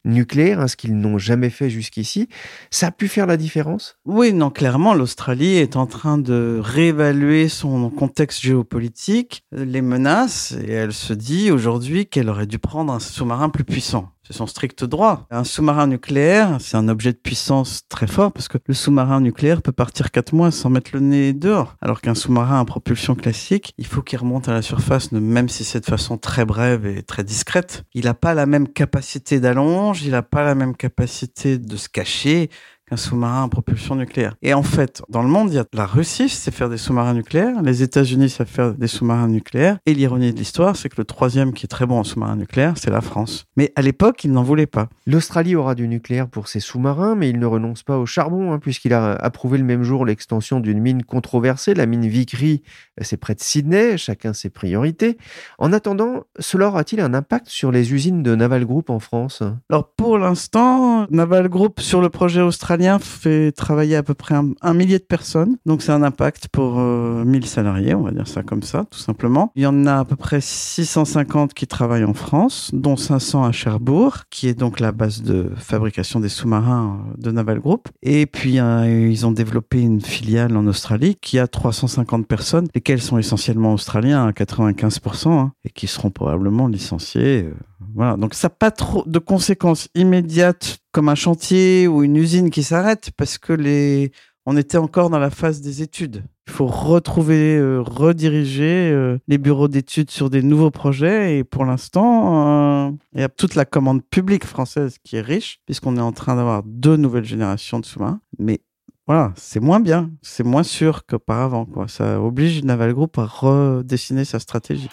nucléaire, 0.04 0.60
hein, 0.60 0.68
ce 0.68 0.76
qu'ils 0.76 0.98
n'ont 0.98 1.18
jamais 1.18 1.50
fait 1.50 1.70
jusqu'ici, 1.70 2.28
ça 2.70 2.88
a 2.88 2.92
pu 2.92 3.08
faire 3.08 3.26
la 3.26 3.38
différence? 3.38 3.98
Oui, 4.06 4.34
non, 4.34 4.50
clairement, 4.50 4.94
l'Australie 4.94 5.56
est 5.56 5.78
en 5.78 5.86
train 5.86 6.18
de 6.18 6.60
réévaluer 6.62 7.48
son 7.48 7.90
contexte 7.90 8.42
géopolitique, 8.42 9.44
les 9.52 9.82
menaces, 9.82 10.54
et 10.66 10.72
elle 10.72 10.94
se 10.94 11.14
dit 11.14 11.52
aujourd'hui 11.52 12.08
qu'elle 12.08 12.30
aurait 12.30 12.48
dû 12.48 12.60
prendre 12.60 12.92
un 12.92 13.00
sous-marin 13.00 13.50
plus 13.50 13.64
puissant. 13.64 14.13
C'est 14.26 14.38
son 14.38 14.48
strict 14.48 14.86
droit. 14.86 15.28
Un 15.32 15.44
sous-marin 15.44 15.86
nucléaire, 15.86 16.56
c'est 16.62 16.78
un 16.78 16.88
objet 16.88 17.12
de 17.12 17.18
puissance 17.18 17.82
très 17.90 18.08
fort 18.08 18.32
parce 18.32 18.48
que 18.48 18.58
le 18.66 18.74
sous-marin 18.74 19.20
nucléaire 19.20 19.62
peut 19.62 19.74
partir 19.74 20.12
quatre 20.12 20.34
mois 20.34 20.50
sans 20.50 20.70
mettre 20.70 20.92
le 20.94 21.02
nez 21.02 21.34
dehors. 21.34 21.76
Alors 21.82 22.00
qu'un 22.00 22.16
sous-marin 22.16 22.62
à 22.62 22.64
propulsion 22.64 23.16
classique, 23.16 23.74
il 23.78 23.86
faut 23.86 24.02
qu'il 24.02 24.20
remonte 24.20 24.48
à 24.48 24.54
la 24.54 24.62
surface, 24.62 25.12
même 25.12 25.50
si 25.50 25.66
c'est 25.66 25.82
de 25.82 25.86
façon 25.86 26.18
très 26.18 26.46
brève 26.46 26.86
et 26.86 27.04
très 27.04 27.26
discrète. 27.26 27.84
Il 27.94 28.06
n'a 28.06 28.14
pas 28.14 28.34
la 28.34 28.46
même 28.46 28.70
capacité 28.70 29.42
d'allonge, 29.42 30.04
il 30.04 30.12
n'a 30.12 30.22
pas 30.22 30.46
la 30.46 30.56
même 30.56 30.78
capacité 30.78 31.58
de 31.58 31.76
se 31.76 31.90
cacher 31.90 32.50
qu'un 32.94 32.98
sous-marin 32.98 33.46
à 33.46 33.48
propulsion 33.48 33.96
nucléaire. 33.96 34.36
Et 34.42 34.54
en 34.54 34.64
fait, 34.64 35.02
dans 35.10 35.24
le 35.24 35.30
monde, 35.30 35.50
il 35.52 35.56
y 35.56 35.60
a 35.60 35.66
la 35.74 35.86
Russie 35.86 36.30
sait 36.30 36.52
faire 36.52 36.70
des 36.70 36.78
sous-marins 36.78 37.14
nucléaires, 37.14 37.62
les 37.64 37.82
États-Unis 37.82 38.30
savent 38.30 38.48
faire 38.48 38.74
des 38.74 38.88
sous-marins 38.88 39.28
nucléaires, 39.28 39.80
et 39.86 39.94
l'ironie 39.94 40.32
de 40.32 40.38
l'histoire, 40.38 40.76
c'est 40.76 40.90
que 40.90 40.96
le 40.98 41.06
troisième 41.06 41.54
qui 41.54 41.66
est 41.66 41.68
très 41.68 41.86
bon 41.86 42.00
en 42.00 42.04
sous-marin 42.04 42.36
nucléaire, 42.36 42.74
c'est 42.76 42.92
la 42.92 43.02
France. 43.02 43.46
Mais 43.58 43.72
à 43.76 43.82
l'époque, 43.82 44.24
ils 44.24 44.32
n'en 44.32 44.44
voulaient 44.44 44.68
pas. 44.68 44.90
L'Australie 45.08 45.56
aura 45.56 45.76
du 45.76 45.88
nucléaire 45.88 46.28
pour 46.28 46.48
ses 46.48 46.60
sous-marins, 46.60 47.16
mais 47.16 47.30
il 47.30 47.40
ne 47.40 47.46
renonce 47.46 47.84
pas 47.84 47.98
au 47.98 48.06
charbon, 48.06 48.54
hein, 48.54 48.60
puisqu'il 48.60 48.94
a 48.94 49.14
approuvé 49.14 49.58
le 49.58 49.64
même 49.64 49.84
jour 49.84 50.06
l'extension 50.06 50.60
d'une 50.60 50.80
mine 50.80 51.04
controversée, 51.04 51.74
la 51.74 51.86
mine 51.86 52.08
Vickery, 52.08 52.62
c'est 53.02 53.18
près 53.18 53.34
de 53.34 53.42
Sydney, 53.42 53.98
chacun 53.98 54.34
ses 54.34 54.50
priorités. 54.50 55.18
En 55.58 55.74
attendant, 55.74 56.24
cela 56.40 56.68
aura-t-il 56.68 57.02
un 57.02 57.14
impact 57.14 57.48
sur 57.48 57.72
les 57.72 57.94
usines 57.94 58.22
de 58.22 58.36
Naval 58.36 58.66
Group 58.66 58.90
en 58.90 59.00
France? 59.00 59.42
Alors 59.70 59.90
pour 59.96 60.20
l'instant, 60.20 61.08
Naval 61.10 61.50
Group 61.50 61.80
sur 61.80 62.02
le 62.02 62.10
projet 62.10 62.42
australien 62.42 62.83
fait 63.00 63.52
travailler 63.52 63.96
à 63.96 64.04
peu 64.04 64.14
près 64.14 64.36
un, 64.36 64.74
millier 64.74 65.00
de 65.00 65.04
personnes. 65.04 65.58
Donc 65.66 65.82
c'est 65.82 65.92
un 65.92 66.04
impact 66.04 66.48
pour 66.50 66.76
1000 66.76 66.80
euh, 66.80 67.46
salariés, 67.46 67.96
on 67.96 68.02
va 68.02 68.12
dire 68.12 68.28
ça 68.28 68.44
comme 68.44 68.64
ça, 68.64 68.86
tout 68.90 69.00
simplement. 69.00 69.52
Il 69.56 69.64
y 69.64 69.66
en 69.66 69.86
a 69.86 70.00
à 70.00 70.06
peu 70.06 70.16
près 70.16 70.42
650 70.42 71.54
qui 71.54 71.68
travaillent 71.68 72.04
en 72.04 72.14
France, 72.14 72.72
dont 72.74 72.96
500 72.96 73.44
à 73.44 73.52
Cherbourg, 73.52 74.24
qui 74.30 74.48
est 74.48 74.54
donc 74.54 74.80
la 74.80 74.92
base 74.92 75.22
de 75.22 75.52
fabrication 75.58 76.20
des 76.20 76.30
sous-marins 76.30 77.00
euh, 77.00 77.22
de 77.22 77.32
Naval 77.32 77.60
Group. 77.60 77.90
Et 78.02 78.26
puis 78.26 78.60
euh, 78.60 79.08
ils 79.10 79.26
ont 79.26 79.32
développé 79.32 79.82
une 79.82 80.02
filiale 80.02 80.56
en 80.58 80.66
Australie 80.68 81.16
qui 81.22 81.40
a 81.40 81.48
350 81.48 82.28
personnes, 82.28 82.68
lesquelles 82.76 83.02
sont 83.02 83.18
essentiellement 83.18 83.74
australiens 83.74 84.26
à 84.28 84.32
95%, 84.32 85.30
hein, 85.30 85.54
et 85.66 85.70
qui 85.70 85.88
seront 85.88 86.12
probablement 86.12 86.68
licenciés. 86.68 87.50
Donc 87.96 88.34
ça 88.34 88.48
n'a 88.48 88.56
pas 88.56 88.72
trop 88.72 89.04
de 89.06 89.20
conséquences 89.20 89.88
immédiates 89.96 90.80
comme 90.92 91.10
un 91.10 91.16
chantier 91.16 91.88
ou 91.88 92.04
une 92.04 92.16
usine 92.16 92.50
qui 92.50 92.64
s'arrête 92.64 93.12
parce 93.18 93.38
que 93.38 93.54
les 93.54 94.12
on 94.46 94.58
était 94.58 94.78
encore 94.78 95.10
dans 95.10 95.20
la 95.20 95.30
phase 95.30 95.62
des 95.62 95.82
études. 95.82 96.24
Il 96.48 96.54
faut 96.54 96.68
retrouver, 96.68 97.56
euh, 97.56 97.82
rediriger 97.82 98.92
euh, 98.92 99.18
les 99.28 99.38
bureaux 99.38 99.70
d'études 99.70 100.12
sur 100.12 100.30
des 100.30 100.44
nouveaux 100.44 100.72
projets. 100.72 101.38
Et 101.38 101.44
pour 101.46 101.64
l'instant, 101.64 102.88
euh, 102.88 102.92
il 103.14 103.22
y 103.22 103.24
a 103.24 103.30
toute 103.30 103.56
la 103.56 103.64
commande 103.64 104.04
publique 104.04 104.44
française 104.44 104.98
qui 105.04 105.16
est 105.16 105.22
riche, 105.22 105.60
puisqu'on 105.66 105.96
est 105.96 106.02
en 106.02 106.12
train 106.12 106.36
d'avoir 106.36 106.64
deux 106.64 106.98
nouvelles 106.98 107.24
générations 107.24 107.80
de 107.80 107.86
sous-marins. 107.86 108.20
Mais 108.38 108.60
voilà, 109.08 109.32
c'est 109.36 109.62
moins 109.62 109.80
bien, 109.80 110.12
c'est 110.22 110.44
moins 110.44 110.64
sûr 110.64 111.06
qu'auparavant. 111.06 111.68
Ça 111.88 112.22
oblige 112.22 112.64
Naval 112.64 112.94
Group 112.94 113.18
à 113.18 113.26
redessiner 113.26 114.26
sa 114.26 114.40
stratégie. 114.40 114.90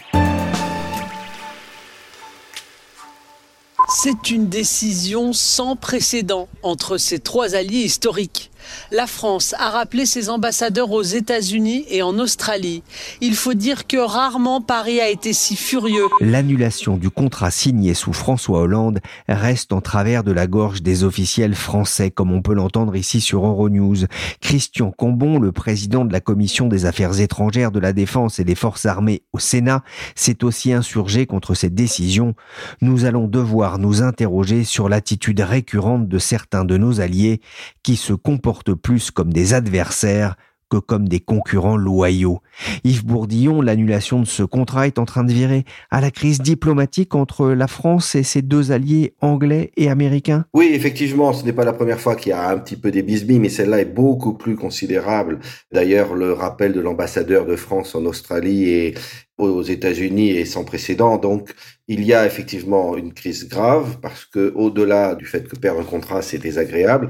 C'est 4.03 4.31
une 4.31 4.49
décision 4.49 5.31
sans 5.31 5.75
précédent 5.75 6.49
entre 6.63 6.97
ces 6.97 7.19
trois 7.19 7.53
alliés 7.53 7.83
historiques 7.83 8.50
la 8.91 9.07
France 9.07 9.55
a 9.57 9.69
rappelé 9.69 10.05
ses 10.05 10.29
ambassadeurs 10.29 10.91
aux 10.91 11.01
États-Unis 11.01 11.85
et 11.89 12.01
en 12.01 12.19
Australie. 12.19 12.83
Il 13.21 13.35
faut 13.35 13.53
dire 13.53 13.87
que 13.87 13.97
rarement 13.97 14.61
Paris 14.61 14.99
a 14.99 15.09
été 15.09 15.33
si 15.33 15.55
furieux. 15.55 16.07
L'annulation 16.19 16.97
du 16.97 17.09
contrat 17.09 17.51
signé 17.51 17.93
sous 17.93 18.13
François 18.13 18.59
Hollande 18.59 18.99
reste 19.27 19.73
en 19.73 19.81
travers 19.81 20.23
de 20.23 20.31
la 20.31 20.47
gorge 20.47 20.81
des 20.81 21.03
officiels 21.03 21.55
français, 21.55 22.11
comme 22.11 22.31
on 22.31 22.41
peut 22.41 22.53
l'entendre 22.53 22.95
ici 22.95 23.21
sur 23.21 23.45
Euronews. 23.45 24.05
Christian 24.41 24.91
Combon, 24.91 25.39
le 25.39 25.51
président 25.51 26.05
de 26.05 26.13
la 26.13 26.19
Commission 26.19 26.67
des 26.67 26.85
affaires 26.85 27.19
étrangères 27.19 27.71
de 27.71 27.79
la 27.79 27.93
défense 27.93 28.39
et 28.39 28.43
des 28.43 28.55
forces 28.55 28.85
armées 28.85 29.23
au 29.33 29.39
Sénat, 29.39 29.83
s'est 30.15 30.43
aussi 30.43 30.73
insurgé 30.73 31.25
contre 31.25 31.53
cette 31.53 31.75
décision. 31.75 32.35
Nous 32.81 33.05
allons 33.05 33.27
devoir 33.27 33.79
nous 33.79 34.01
interroger 34.01 34.63
sur 34.63 34.89
l'attitude 34.89 35.39
récurrente 35.39 36.07
de 36.07 36.17
certains 36.19 36.65
de 36.65 36.77
nos 36.77 37.01
alliés 37.01 37.41
qui 37.83 37.95
se 37.95 38.13
comportent 38.13 38.50
plus 38.81 39.11
comme 39.11 39.33
des 39.33 39.53
adversaires 39.53 40.35
que 40.71 40.77
comme 40.77 41.07
des 41.07 41.19
concurrents 41.19 41.75
loyaux. 41.75 42.39
Yves 42.83 43.05
Bourdillon, 43.05 43.61
l'annulation 43.61 44.21
de 44.21 44.25
ce 44.25 44.43
contrat 44.43 44.87
est 44.87 44.97
en 44.97 45.05
train 45.05 45.23
de 45.23 45.33
virer 45.33 45.65
à 45.91 45.99
la 46.01 46.11
crise 46.11 46.39
diplomatique 46.39 47.13
entre 47.13 47.49
la 47.49 47.67
France 47.67 48.15
et 48.15 48.23
ses 48.23 48.41
deux 48.41 48.71
alliés 48.71 49.13
anglais 49.19 49.71
et 49.75 49.89
américains. 49.89 50.45
Oui, 50.53 50.69
effectivement, 50.71 51.33
ce 51.33 51.43
n'est 51.43 51.53
pas 51.53 51.65
la 51.65 51.73
première 51.73 51.99
fois 51.99 52.15
qu'il 52.15 52.29
y 52.29 52.33
a 52.33 52.49
un 52.49 52.57
petit 52.57 52.77
peu 52.77 52.89
des 52.89 53.03
bisbis, 53.03 53.39
mais 53.39 53.49
celle-là 53.49 53.81
est 53.81 53.93
beaucoup 53.93 54.33
plus 54.33 54.55
considérable. 54.55 55.39
D'ailleurs, 55.73 56.15
le 56.15 56.31
rappel 56.31 56.71
de 56.71 56.79
l'ambassadeur 56.79 57.45
de 57.45 57.57
France 57.57 57.93
en 57.93 58.05
Australie 58.05 58.69
et 58.69 58.93
aux 59.37 59.63
États-Unis 59.63 60.29
est 60.29 60.45
sans 60.45 60.63
précédent. 60.63 61.17
Donc, 61.17 61.53
il 61.87 62.05
y 62.05 62.13
a 62.13 62.25
effectivement 62.25 62.95
une 62.95 63.11
crise 63.11 63.49
grave 63.49 63.97
parce 64.01 64.23
que, 64.25 64.53
au-delà 64.55 65.15
du 65.15 65.25
fait 65.25 65.47
que 65.47 65.57
perdre 65.57 65.81
un 65.81 65.83
contrat, 65.83 66.21
c'est 66.21 66.37
désagréable, 66.37 67.09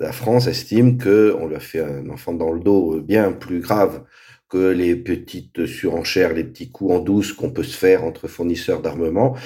la 0.00 0.12
France 0.12 0.46
estime 0.46 0.98
qu'on 0.98 1.46
lui 1.46 1.56
a 1.56 1.60
fait 1.60 1.80
un 1.80 2.08
enfant 2.10 2.32
dans 2.32 2.52
le 2.52 2.60
dos 2.60 3.00
bien 3.00 3.32
plus 3.32 3.60
grave 3.60 4.04
que 4.48 4.70
les 4.70 4.96
petites 4.96 5.66
surenchères, 5.66 6.32
les 6.32 6.44
petits 6.44 6.70
coups 6.70 6.92
en 6.92 6.98
douce 7.00 7.32
qu'on 7.32 7.50
peut 7.50 7.62
se 7.62 7.76
faire 7.76 8.04
entre 8.04 8.28
fournisseurs 8.28 8.82
d'armement. 8.82 9.36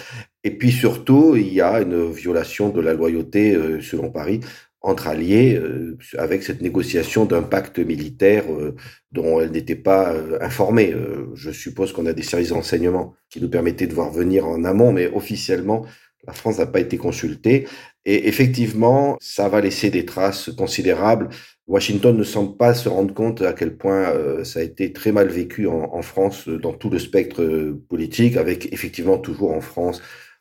Et 0.44 0.50
puis 0.50 0.72
surtout, 0.72 1.36
il 1.36 1.52
y 1.52 1.60
a 1.60 1.80
une 1.80 2.10
violation 2.10 2.70
de 2.70 2.80
la 2.80 2.94
loyauté, 2.94 3.54
euh, 3.54 3.80
selon 3.80 4.10
Paris, 4.10 4.40
entre 4.80 5.08
alliés, 5.08 5.56
euh, 5.56 5.98
avec 6.16 6.42
cette 6.42 6.62
négociation 6.62 7.24
d'un 7.26 7.42
pacte 7.42 7.78
militaire 7.78 8.44
euh, 8.52 8.74
dont 9.12 9.40
elle 9.40 9.50
n'était 9.50 9.76
pas 9.76 10.14
informée. 10.40 10.94
Je 11.34 11.50
suppose 11.50 11.92
qu'on 11.92 12.06
a 12.06 12.12
des 12.12 12.22
services 12.22 12.50
d'enseignement 12.50 13.14
qui 13.30 13.40
nous 13.40 13.48
permettaient 13.48 13.86
de 13.86 13.94
voir 13.94 14.10
venir 14.12 14.46
en 14.46 14.64
amont, 14.64 14.92
mais 14.92 15.08
officiellement, 15.08 15.86
la 16.26 16.32
France 16.32 16.58
n'a 16.58 16.66
pas 16.66 16.80
été 16.80 16.96
consultée. 16.96 17.66
Et 18.04 18.28
effectivement, 18.28 19.16
ça 19.20 19.48
va 19.48 19.60
laisser 19.60 19.90
des 19.90 20.04
traces 20.04 20.50
considérables. 20.56 21.28
Washington 21.66 22.16
ne 22.16 22.24
semble 22.24 22.56
pas 22.56 22.74
se 22.74 22.88
rendre 22.88 23.12
compte 23.12 23.42
à 23.42 23.52
quel 23.52 23.76
point 23.76 24.10
euh, 24.10 24.44
ça 24.44 24.60
a 24.60 24.62
été 24.62 24.92
très 24.92 25.12
mal 25.12 25.28
vécu 25.28 25.66
en, 25.66 26.02
France 26.02 26.48
dans 26.48 26.72
tout 26.72 26.88
le 26.88 26.98
spectre 26.98 27.42
euh, 27.42 27.84
politique, 27.88 28.36
avec 28.36 28.72
effectivement 28.72 29.18
toujours 29.18 29.52
en 29.52 29.60
France 29.60 30.00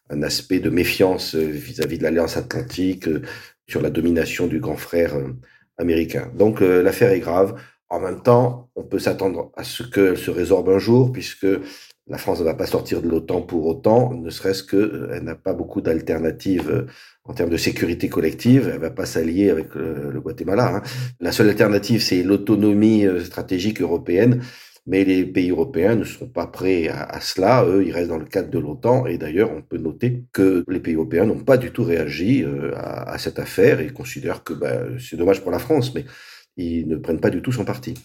un 0.09 0.23
aspect 0.23 0.59
de 0.59 0.69
méfiance 0.69 1.35
euh, 1.35 1.45
vis-à-vis 1.45 1.97
de 1.97 2.03
l'Alliance 2.03 2.37
atlantique 2.37 3.09
sur 3.67 3.81
la 3.81 3.89
domination 3.89 4.47
du 4.47 4.61
grand 4.61 4.77
frère 4.77 5.13
américain. 5.77 6.31
Donc 6.35 6.61
l'affaire 6.61 7.11
est 7.11 7.19
grave. 7.19 7.59
En 7.89 7.99
même 7.99 8.21
temps, 8.23 8.69
on 8.75 8.83
peut 8.83 8.99
s'attendre 8.99 9.51
à 9.57 9.65
ce 9.65 9.83
qu'elle 9.83 10.17
se 10.17 10.31
résorbe 10.31 10.69
un 10.69 10.79
jour, 10.79 11.11
puisque 11.11 11.47
la 12.09 12.17
France 12.17 12.39
ne 12.39 12.45
va 12.45 12.53
pas 12.53 12.65
sortir 12.65 13.01
de 13.01 13.09
l'OTAN 13.09 13.41
pour 13.41 13.65
autant, 13.65 14.13
ne 14.13 14.29
serait-ce 14.29 14.63
qu'elle 14.63 15.23
n'a 15.23 15.35
pas 15.35 15.53
beaucoup 15.53 15.81
d'alternatives 15.81 16.87
en 17.27 17.33
termes 17.33 17.49
de 17.49 17.57
sécurité 17.57 18.07
collective, 18.09 18.71
elle 18.73 18.79
va 18.79 18.89
pas 18.89 19.05
s'allier 19.05 19.49
avec 19.49 19.75
le, 19.75 20.19
Guatemala. 20.21 20.77
Hein. 20.77 20.81
La 21.19 21.31
seule 21.31 21.49
alternative, 21.49 22.01
c'est 22.01 22.23
l'autonomie 22.23 23.05
euh, 23.05 23.19
stratégique 23.23 23.81
européenne. 23.81 24.41
Mais 24.89 25.03
les 25.03 25.25
pays 25.25 25.49
européens 25.49 25.95
ne 25.95 26.05
sont 26.05 26.29
pas 26.29 26.47
prêts 26.47 26.87
à, 26.87 27.19
cela. 27.19 27.65
Eux, 27.65 27.85
ils 27.85 27.91
restent 27.91 28.07
dans 28.07 28.17
le 28.17 28.23
cadre 28.23 28.49
de 28.49 28.57
l'OTAN. 28.57 29.05
Et 29.05 29.17
d'ailleurs, 29.17 29.51
on 29.51 29.61
peut 29.61 29.77
noter 29.77 30.23
que 30.31 30.63
les 30.69 30.79
pays 30.79 30.95
européens 30.95 31.25
n'ont 31.25 31.43
pas 31.43 31.57
du 31.57 31.71
tout 31.71 31.83
réagi 31.83 32.41
euh, 32.45 32.71
à, 32.77 33.17
cette 33.17 33.37
affaire 33.37 33.81
et 33.81 33.89
considèrent 33.89 34.45
que 34.45 34.53
bah, 34.53 34.83
c'est 34.97 35.17
dommage 35.17 35.41
pour 35.41 35.51
la 35.51 35.59
France, 35.59 35.93
mais 35.93 36.05
ils 36.55 36.87
ne 36.87 36.95
prennent 36.95 37.19
pas 37.19 37.29
du 37.29 37.41
tout 37.41 37.51
son 37.51 37.65
parti. 37.65 37.95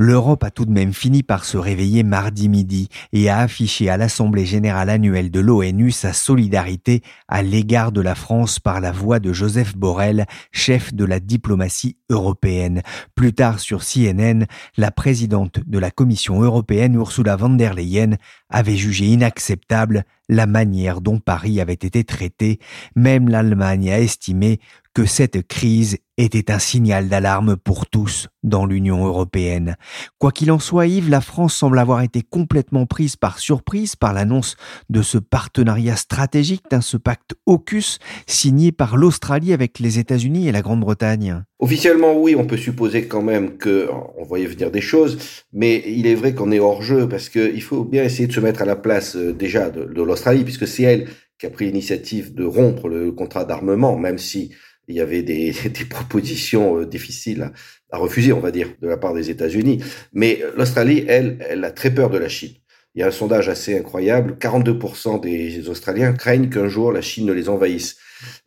L'Europe 0.00 0.44
a 0.44 0.52
tout 0.52 0.64
de 0.64 0.70
même 0.70 0.92
fini 0.92 1.24
par 1.24 1.44
se 1.44 1.58
réveiller 1.58 2.04
mardi 2.04 2.48
midi 2.48 2.86
et 3.12 3.28
a 3.28 3.38
affiché 3.38 3.90
à 3.90 3.96
l'Assemblée 3.96 4.46
générale 4.46 4.90
annuelle 4.90 5.32
de 5.32 5.40
l'ONU 5.40 5.90
sa 5.90 6.12
solidarité 6.12 7.02
à 7.26 7.42
l'égard 7.42 7.90
de 7.90 8.00
la 8.00 8.14
France 8.14 8.60
par 8.60 8.80
la 8.80 8.92
voix 8.92 9.18
de 9.18 9.32
Joseph 9.32 9.76
Borrell, 9.76 10.26
chef 10.52 10.94
de 10.94 11.04
la 11.04 11.18
diplomatie 11.18 11.96
européenne. 12.10 12.82
Plus 13.16 13.32
tard 13.32 13.58
sur 13.58 13.82
CNN, 13.82 14.46
la 14.76 14.92
présidente 14.92 15.58
de 15.66 15.78
la 15.80 15.90
Commission 15.90 16.40
européenne, 16.42 16.94
Ursula 16.94 17.34
von 17.34 17.50
der 17.50 17.74
Leyen, 17.74 18.18
avait 18.50 18.76
jugé 18.76 19.06
inacceptable 19.06 20.04
la 20.28 20.46
manière 20.46 21.00
dont 21.00 21.18
Paris 21.18 21.60
avait 21.60 21.72
été 21.72 22.04
traité. 22.04 22.60
Même 22.94 23.28
l'Allemagne 23.28 23.90
a 23.90 23.98
estimé 23.98 24.60
que 24.98 25.06
cette 25.06 25.46
crise 25.46 25.98
était 26.16 26.50
un 26.50 26.58
signal 26.58 27.08
d'alarme 27.08 27.56
pour 27.56 27.86
tous 27.86 28.26
dans 28.42 28.66
l'Union 28.66 29.06
européenne. 29.06 29.76
Quoi 30.18 30.32
qu'il 30.32 30.50
en 30.50 30.58
soit, 30.58 30.88
Yves, 30.88 31.08
la 31.08 31.20
France 31.20 31.54
semble 31.54 31.78
avoir 31.78 32.02
été 32.02 32.22
complètement 32.28 32.84
prise 32.84 33.14
par 33.14 33.38
surprise 33.38 33.94
par 33.94 34.12
l'annonce 34.12 34.56
de 34.90 35.00
ce 35.00 35.16
partenariat 35.18 35.94
stratégique, 35.94 36.64
d'un 36.68 36.80
ce 36.80 36.96
pacte 36.96 37.36
AUKUS 37.46 38.00
signé 38.26 38.72
par 38.72 38.96
l'Australie 38.96 39.52
avec 39.52 39.78
les 39.78 40.00
États-Unis 40.00 40.48
et 40.48 40.52
la 40.52 40.62
Grande-Bretagne. 40.62 41.44
Officiellement, 41.60 42.18
oui, 42.20 42.34
on 42.36 42.48
peut 42.48 42.56
supposer 42.56 43.06
quand 43.06 43.22
même 43.22 43.56
que 43.56 43.88
on 44.16 44.24
voyait 44.24 44.46
venir 44.46 44.72
des 44.72 44.80
choses, 44.80 45.44
mais 45.52 45.84
il 45.86 46.08
est 46.08 46.16
vrai 46.16 46.34
qu'on 46.34 46.50
est 46.50 46.58
hors 46.58 46.82
jeu 46.82 47.08
parce 47.08 47.28
qu'il 47.28 47.62
faut 47.62 47.84
bien 47.84 48.02
essayer 48.02 48.26
de 48.26 48.32
se 48.32 48.40
mettre 48.40 48.62
à 48.62 48.66
la 48.66 48.74
place 48.74 49.14
euh, 49.14 49.32
déjà 49.32 49.70
de 49.70 50.02
l'Australie, 50.02 50.42
puisque 50.42 50.66
c'est 50.66 50.82
elle 50.82 51.08
qui 51.38 51.46
a 51.46 51.50
pris 51.50 51.66
l'initiative 51.66 52.34
de 52.34 52.44
rompre 52.44 52.88
le 52.88 53.12
contrat 53.12 53.44
d'armement, 53.44 53.96
même 53.96 54.18
si 54.18 54.50
il 54.88 54.96
y 54.96 55.00
avait 55.00 55.22
des, 55.22 55.52
des 55.64 55.84
propositions 55.84 56.80
euh, 56.80 56.86
difficiles 56.86 57.42
à, 57.42 57.96
à, 57.96 57.98
refuser, 57.98 58.32
on 58.32 58.40
va 58.40 58.50
dire, 58.50 58.74
de 58.82 58.88
la 58.88 58.96
part 58.96 59.14
des 59.14 59.30
États-Unis. 59.30 59.82
Mais 60.12 60.42
l'Australie, 60.56 61.04
elle, 61.06 61.38
elle 61.48 61.64
a 61.64 61.70
très 61.70 61.92
peur 61.92 62.10
de 62.10 62.18
la 62.18 62.28
Chine. 62.28 62.54
Il 62.94 63.00
y 63.00 63.04
a 63.04 63.08
un 63.08 63.12
sondage 63.12 63.48
assez 63.48 63.78
incroyable, 63.78 64.36
42% 64.40 65.20
des 65.20 65.68
Australiens 65.68 66.14
craignent 66.14 66.48
qu'un 66.48 66.68
jour 66.68 66.90
la 66.90 67.02
Chine 67.02 67.26
ne 67.26 67.32
les 67.32 67.48
envahisse. 67.48 67.96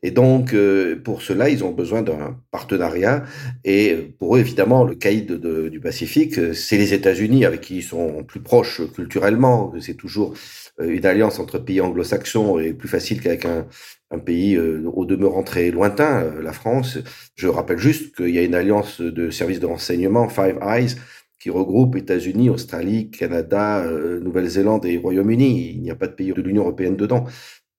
Et 0.03 0.11
donc, 0.11 0.53
euh, 0.53 0.95
pour 1.03 1.21
cela, 1.21 1.49
ils 1.49 1.63
ont 1.63 1.71
besoin 1.71 2.01
d'un 2.01 2.37
partenariat. 2.51 3.23
Et 3.63 4.13
pour 4.19 4.35
eux, 4.35 4.39
évidemment, 4.39 4.83
le 4.83 4.95
caïd 4.95 5.33
du 5.33 5.79
Pacifique, 5.79 6.53
c'est 6.53 6.77
les 6.77 6.93
États-Unis 6.93 7.45
avec 7.45 7.61
qui 7.61 7.77
ils 7.77 7.83
sont 7.83 8.23
plus 8.23 8.41
proches 8.41 8.81
culturellement. 8.93 9.73
C'est 9.79 9.95
toujours 9.95 10.33
euh, 10.79 10.89
une 10.89 11.05
alliance 11.05 11.39
entre 11.39 11.59
pays 11.59 11.81
anglo-saxons 11.81 12.59
et 12.59 12.73
plus 12.73 12.89
facile 12.89 13.21
qu'avec 13.21 13.45
un, 13.45 13.67
un 14.11 14.19
pays 14.19 14.55
euh, 14.55 14.83
au 14.93 15.05
demeurant 15.05 15.43
très 15.43 15.71
lointain, 15.71 16.23
euh, 16.23 16.41
la 16.41 16.53
France. 16.53 16.99
Je 17.35 17.47
rappelle 17.47 17.79
juste 17.79 18.15
qu'il 18.15 18.29
y 18.29 18.39
a 18.39 18.43
une 18.43 18.55
alliance 18.55 19.01
de 19.01 19.29
services 19.31 19.59
de 19.59 19.65
renseignement, 19.65 20.29
Five 20.29 20.59
Eyes, 20.61 20.95
qui 21.39 21.49
regroupe 21.49 21.95
États-Unis, 21.95 22.49
Australie, 22.49 23.09
Canada, 23.09 23.79
euh, 23.79 24.19
Nouvelle-Zélande 24.19 24.85
et 24.85 24.97
Royaume-Uni. 24.97 25.71
Il 25.71 25.81
n'y 25.81 25.89
a 25.89 25.95
pas 25.95 26.07
de 26.07 26.13
pays 26.13 26.31
de 26.31 26.41
l'Union 26.41 26.63
européenne 26.63 26.95
dedans. 26.95 27.25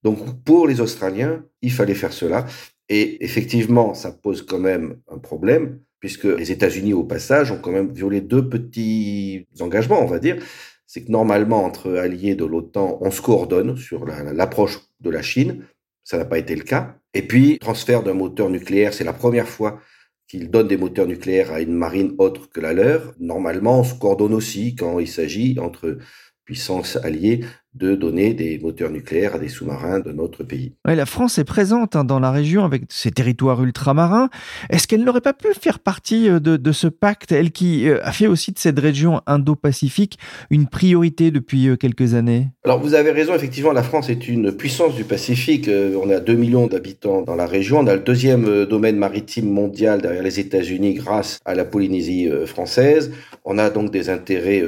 Donc 0.02 0.42
pour 0.44 0.66
les 0.66 0.80
Australiens, 0.80 1.44
il 1.60 1.72
fallait 1.72 1.94
faire 1.94 2.12
cela. 2.12 2.46
Et 2.88 3.24
effectivement, 3.24 3.94
ça 3.94 4.12
pose 4.12 4.42
quand 4.42 4.58
même 4.58 4.96
un 5.10 5.18
problème, 5.18 5.78
puisque 6.00 6.24
les 6.24 6.50
États-Unis, 6.50 6.92
au 6.92 7.04
passage, 7.04 7.50
ont 7.52 7.58
quand 7.58 7.70
même 7.70 7.92
violé 7.92 8.20
deux 8.20 8.48
petits 8.48 9.46
engagements, 9.60 10.02
on 10.02 10.06
va 10.06 10.18
dire. 10.18 10.42
C'est 10.86 11.04
que 11.04 11.10
normalement, 11.10 11.64
entre 11.64 11.96
alliés 11.96 12.34
de 12.34 12.44
l'OTAN, 12.44 12.98
on 13.00 13.10
se 13.10 13.22
coordonne 13.22 13.76
sur 13.76 14.04
l'approche 14.04 14.80
de 15.00 15.10
la 15.10 15.22
Chine. 15.22 15.64
Ça 16.04 16.18
n'a 16.18 16.24
pas 16.24 16.38
été 16.38 16.54
le 16.54 16.64
cas. 16.64 16.96
Et 17.14 17.22
puis, 17.22 17.58
transfert 17.58 18.02
d'un 18.02 18.14
moteur 18.14 18.50
nucléaire, 18.50 18.92
c'est 18.92 19.04
la 19.04 19.12
première 19.12 19.48
fois 19.48 19.80
qu'ils 20.26 20.50
donnent 20.50 20.68
des 20.68 20.76
moteurs 20.76 21.06
nucléaires 21.06 21.52
à 21.52 21.60
une 21.60 21.74
marine 21.74 22.14
autre 22.18 22.50
que 22.50 22.60
la 22.60 22.72
leur. 22.72 23.14
Normalement, 23.20 23.80
on 23.80 23.84
se 23.84 23.94
coordonne 23.94 24.34
aussi 24.34 24.74
quand 24.74 24.98
il 24.98 25.08
s'agit 25.08 25.58
entre 25.60 25.98
puissances 26.44 26.96
alliées 26.96 27.40
de 27.74 27.94
donner 27.94 28.34
des 28.34 28.58
moteurs 28.58 28.90
nucléaires 28.90 29.36
à 29.36 29.38
des 29.38 29.48
sous-marins 29.48 30.00
de 30.00 30.12
notre 30.12 30.44
pays. 30.44 30.72
Ouais, 30.86 30.94
la 30.94 31.06
France 31.06 31.38
est 31.38 31.44
présente 31.44 31.96
hein, 31.96 32.04
dans 32.04 32.20
la 32.20 32.30
région 32.30 32.64
avec 32.64 32.82
ses 32.90 33.10
territoires 33.10 33.62
ultramarins. 33.62 34.28
Est-ce 34.68 34.86
qu'elle 34.86 35.04
n'aurait 35.04 35.22
pas 35.22 35.32
pu 35.32 35.48
faire 35.58 35.78
partie 35.78 36.28
euh, 36.28 36.38
de, 36.38 36.58
de, 36.58 36.72
ce 36.72 36.86
pacte, 36.86 37.32
elle 37.32 37.50
qui 37.50 37.88
euh, 37.88 37.98
a 38.02 38.12
fait 38.12 38.26
aussi 38.26 38.52
de 38.52 38.58
cette 38.58 38.78
région 38.78 39.22
Indo-Pacifique 39.26 40.18
une 40.50 40.66
priorité 40.66 41.30
depuis 41.30 41.68
euh, 41.68 41.76
quelques 41.76 42.12
années? 42.12 42.48
Alors 42.64 42.78
vous 42.78 42.92
avez 42.92 43.10
raison, 43.10 43.34
effectivement, 43.34 43.72
la 43.72 43.82
France 43.82 44.10
est 44.10 44.28
une 44.28 44.52
puissance 44.52 44.94
du 44.94 45.04
Pacifique. 45.04 45.68
On 45.68 46.10
a 46.10 46.20
2 46.20 46.34
millions 46.34 46.66
d'habitants 46.66 47.22
dans 47.22 47.34
la 47.34 47.46
région. 47.46 47.78
On 47.78 47.86
a 47.86 47.94
le 47.94 48.00
deuxième 48.00 48.66
domaine 48.66 48.96
maritime 48.96 49.50
mondial 49.50 50.02
derrière 50.02 50.22
les 50.22 50.40
États-Unis 50.40 50.94
grâce 50.94 51.40
à 51.44 51.54
la 51.54 51.64
Polynésie 51.64 52.28
française. 52.46 53.12
On 53.44 53.58
a 53.58 53.70
donc 53.70 53.90
des 53.90 54.10
intérêts 54.10 54.62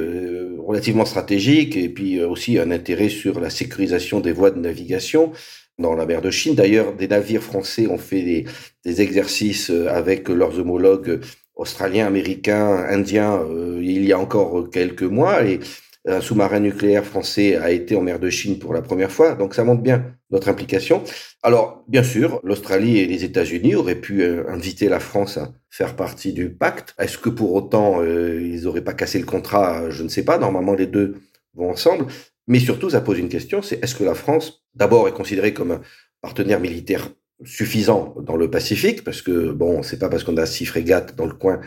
relativement 0.65 1.05
stratégiques 1.05 1.77
et 1.77 1.89
puis 1.89 2.23
aussi 2.23 2.57
un 2.59 2.71
intérêt 2.71 3.09
sur 3.09 3.39
la 3.39 3.49
sécurisation 3.49 4.19
des 4.19 4.31
voies 4.31 4.51
de 4.51 4.59
navigation 4.59 5.31
dans 5.77 5.95
la 5.95 6.05
mer 6.05 6.21
de 6.21 6.31
Chine. 6.31 6.55
D'ailleurs, 6.55 6.93
des 6.93 7.07
navires 7.07 7.43
français 7.43 7.87
ont 7.87 7.97
fait 7.97 8.21
des, 8.21 8.45
des, 8.85 9.01
exercices 9.01 9.69
euh, 9.69 9.87
avec 9.89 10.29
leurs 10.29 10.57
homologues 10.59 11.19
australiens, 11.55 12.07
américains, 12.07 12.85
indiens 12.89 13.41
euh, 13.49 13.79
il 13.83 14.05
y 14.05 14.13
a 14.13 14.19
encore 14.19 14.69
quelques 14.69 15.03
mois 15.03 15.45
et 15.45 15.59
un 16.07 16.21
sous-marin 16.21 16.59
nucléaire 16.59 17.05
français 17.05 17.55
a 17.55 17.71
été 17.71 17.95
en 17.95 18.01
mer 18.01 18.19
de 18.19 18.29
Chine 18.29 18.59
pour 18.59 18.73
la 18.73 18.81
première 18.81 19.11
fois, 19.11 19.35
donc 19.35 19.55
ça 19.55 19.63
montre 19.63 19.81
bien 19.81 20.15
notre 20.29 20.49
implication. 20.49 21.03
Alors, 21.43 21.83
bien 21.87 22.03
sûr, 22.03 22.39
l'Australie 22.43 22.99
et 22.99 23.05
les 23.05 23.23
États-Unis 23.23 23.75
auraient 23.75 23.99
pu 23.99 24.21
euh, 24.21 24.43
inviter 24.49 24.89
la 24.89 24.99
France 24.99 25.37
à 25.37 25.53
faire 25.69 25.95
partie 25.95 26.33
du 26.33 26.49
pacte. 26.49 26.93
Est-ce 26.99 27.17
que 27.17 27.29
pour 27.29 27.53
autant 27.53 28.03
ils 28.03 28.63
n'auraient 28.63 28.83
pas 28.83 28.93
cassé 28.93 29.19
le 29.19 29.25
contrat 29.25 29.89
Je 29.89 30.03
ne 30.03 30.09
sais 30.09 30.23
pas. 30.23 30.37
Normalement, 30.37 30.73
les 30.73 30.87
deux 30.87 31.21
vont 31.53 31.69
ensemble. 31.69 32.05
Mais 32.47 32.59
surtout, 32.59 32.89
ça 32.89 33.01
pose 33.01 33.19
une 33.19 33.29
question, 33.29 33.61
c'est 33.61 33.83
est-ce 33.83 33.95
que 33.95 34.03
la 34.03 34.13
France, 34.13 34.65
d'abord, 34.75 35.07
est 35.07 35.13
considérée 35.13 35.53
comme 35.53 35.71
un 35.71 35.81
partenaire 36.21 36.59
militaire 36.59 37.09
suffisant 37.43 38.15
dans 38.21 38.37
le 38.37 38.49
Pacifique, 38.49 39.03
parce 39.03 39.21
que, 39.21 39.51
bon, 39.51 39.83
c'est 39.83 39.99
pas 39.99 40.09
parce 40.09 40.23
qu'on 40.23 40.37
a 40.37 40.45
six 40.45 40.65
frégates 40.65 41.15
dans 41.15 41.25
le 41.25 41.33
coin 41.33 41.59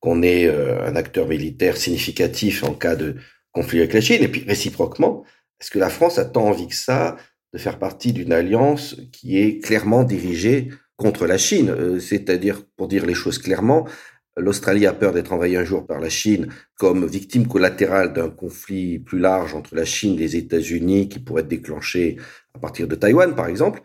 qu'on 0.00 0.22
est 0.22 0.46
euh, 0.46 0.84
un 0.84 0.96
acteur 0.96 1.28
militaire 1.28 1.76
significatif 1.76 2.62
en 2.62 2.74
cas 2.74 2.96
de 2.96 3.16
conflit 3.54 3.78
avec 3.78 3.94
la 3.94 4.00
Chine. 4.00 4.22
Et 4.22 4.28
puis, 4.28 4.44
réciproquement, 4.46 5.24
est-ce 5.60 5.70
que 5.70 5.78
la 5.78 5.88
France 5.88 6.18
a 6.18 6.24
tant 6.24 6.46
envie 6.46 6.68
que 6.68 6.74
ça 6.74 7.16
de 7.52 7.58
faire 7.58 7.78
partie 7.78 8.12
d'une 8.12 8.32
alliance 8.32 8.96
qui 9.12 9.38
est 9.38 9.64
clairement 9.64 10.04
dirigée 10.04 10.70
contre 10.96 11.26
la 11.26 11.38
Chine, 11.38 11.70
euh, 11.70 11.98
c'est-à-dire, 11.98 12.62
pour 12.76 12.88
dire 12.88 13.06
les 13.06 13.14
choses 13.14 13.38
clairement, 13.38 13.86
L'Australie 14.36 14.86
a 14.86 14.92
peur 14.92 15.12
d'être 15.12 15.32
envahie 15.32 15.56
un 15.56 15.64
jour 15.64 15.86
par 15.86 16.00
la 16.00 16.08
Chine 16.08 16.48
comme 16.76 17.06
victime 17.06 17.46
collatérale 17.46 18.12
d'un 18.12 18.30
conflit 18.30 18.98
plus 18.98 19.20
large 19.20 19.54
entre 19.54 19.76
la 19.76 19.84
Chine 19.84 20.14
et 20.14 20.18
les 20.18 20.36
États-Unis 20.36 21.08
qui 21.08 21.20
pourrait 21.20 21.42
être 21.42 21.48
déclenché 21.48 22.16
à 22.52 22.58
partir 22.58 22.88
de 22.88 22.96
Taïwan, 22.96 23.34
par 23.36 23.46
exemple. 23.46 23.80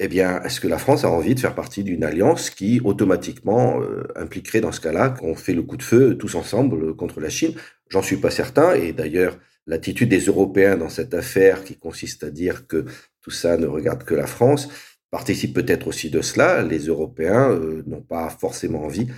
Eh 0.00 0.06
bien, 0.06 0.40
est-ce 0.42 0.60
que 0.60 0.68
la 0.68 0.78
France 0.78 1.04
a 1.04 1.10
envie 1.10 1.34
de 1.34 1.40
faire 1.40 1.56
partie 1.56 1.82
d'une 1.82 2.04
alliance 2.04 2.50
qui 2.50 2.80
automatiquement 2.84 3.80
euh, 3.82 4.04
impliquerait 4.14 4.60
dans 4.60 4.70
ce 4.70 4.80
cas-là 4.80 5.10
qu'on 5.10 5.34
fait 5.34 5.54
le 5.54 5.62
coup 5.62 5.76
de 5.76 5.82
feu 5.82 6.16
tous 6.16 6.36
ensemble 6.36 6.94
contre 6.94 7.20
la 7.20 7.28
Chine? 7.30 7.54
J'en 7.88 8.02
suis 8.02 8.18
pas 8.18 8.30
certain. 8.30 8.74
Et 8.74 8.92
d'ailleurs, 8.92 9.38
l'attitude 9.66 10.08
des 10.08 10.20
Européens 10.26 10.76
dans 10.76 10.88
cette 10.88 11.14
affaire 11.14 11.64
qui 11.64 11.76
consiste 11.76 12.22
à 12.22 12.30
dire 12.30 12.68
que 12.68 12.84
tout 13.22 13.32
ça 13.32 13.56
ne 13.56 13.66
regarde 13.66 14.04
que 14.04 14.14
la 14.14 14.28
France 14.28 14.68
participe 15.10 15.54
peut-être 15.54 15.88
aussi 15.88 16.10
de 16.10 16.22
cela. 16.22 16.62
Les 16.62 16.86
Européens 16.86 17.50
euh, 17.50 17.82
n'ont 17.86 18.02
pas 18.02 18.30
forcément 18.30 18.84
envie 18.84 19.08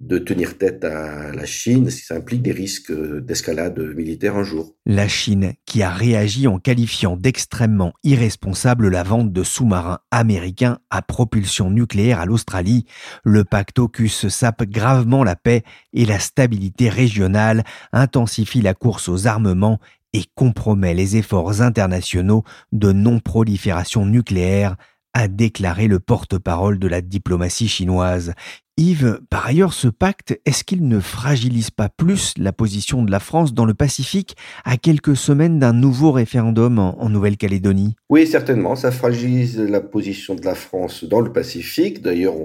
de 0.00 0.18
tenir 0.18 0.58
tête 0.58 0.84
à 0.84 1.32
la 1.32 1.44
Chine 1.44 1.90
si 1.90 2.04
ça 2.04 2.16
implique 2.16 2.42
des 2.42 2.52
risques 2.52 2.92
d'escalade 2.92 3.78
militaire 3.96 4.36
un 4.36 4.44
jour. 4.44 4.74
La 4.86 5.08
Chine 5.08 5.54
qui 5.66 5.82
a 5.82 5.90
réagi 5.90 6.46
en 6.46 6.58
qualifiant 6.58 7.16
d'extrêmement 7.16 7.92
irresponsable 8.04 8.88
la 8.88 9.02
vente 9.02 9.32
de 9.32 9.42
sous-marins 9.42 9.98
américains 10.10 10.78
à 10.90 11.02
propulsion 11.02 11.70
nucléaire 11.70 12.20
à 12.20 12.26
l'Australie. 12.26 12.86
Le 13.24 13.44
pacte 13.44 13.78
AUKUS 13.78 14.28
sape 14.28 14.64
gravement 14.64 15.24
la 15.24 15.36
paix 15.36 15.62
et 15.92 16.04
la 16.04 16.18
stabilité 16.18 16.88
régionale, 16.88 17.64
intensifie 17.92 18.62
la 18.62 18.74
course 18.74 19.08
aux 19.08 19.26
armements 19.26 19.80
et 20.12 20.24
compromet 20.34 20.94
les 20.94 21.16
efforts 21.16 21.60
internationaux 21.60 22.44
de 22.72 22.92
non-prolifération 22.92 24.06
nucléaire 24.06 24.76
a 25.18 25.26
déclaré 25.26 25.88
le 25.88 25.98
porte-parole 25.98 26.78
de 26.78 26.86
la 26.86 27.00
diplomatie 27.00 27.66
chinoise. 27.66 28.34
Yves, 28.76 29.18
par 29.28 29.44
ailleurs, 29.46 29.72
ce 29.72 29.88
pacte, 29.88 30.40
est-ce 30.46 30.62
qu'il 30.62 30.86
ne 30.86 31.00
fragilise 31.00 31.72
pas 31.72 31.88
plus 31.88 32.34
la 32.38 32.52
position 32.52 33.02
de 33.02 33.10
la 33.10 33.18
France 33.18 33.52
dans 33.52 33.64
le 33.64 33.74
Pacifique 33.74 34.36
à 34.64 34.76
quelques 34.76 35.16
semaines 35.16 35.58
d'un 35.58 35.72
nouveau 35.72 36.12
référendum 36.12 36.78
en, 36.78 37.08
Nouvelle-Calédonie? 37.08 37.96
Oui, 38.08 38.28
certainement, 38.28 38.76
ça 38.76 38.92
fragilise 38.92 39.58
la 39.58 39.80
position 39.80 40.36
de 40.36 40.44
la 40.44 40.54
France 40.54 41.02
dans 41.02 41.20
le 41.20 41.32
Pacifique. 41.32 42.00
D'ailleurs, 42.00 42.36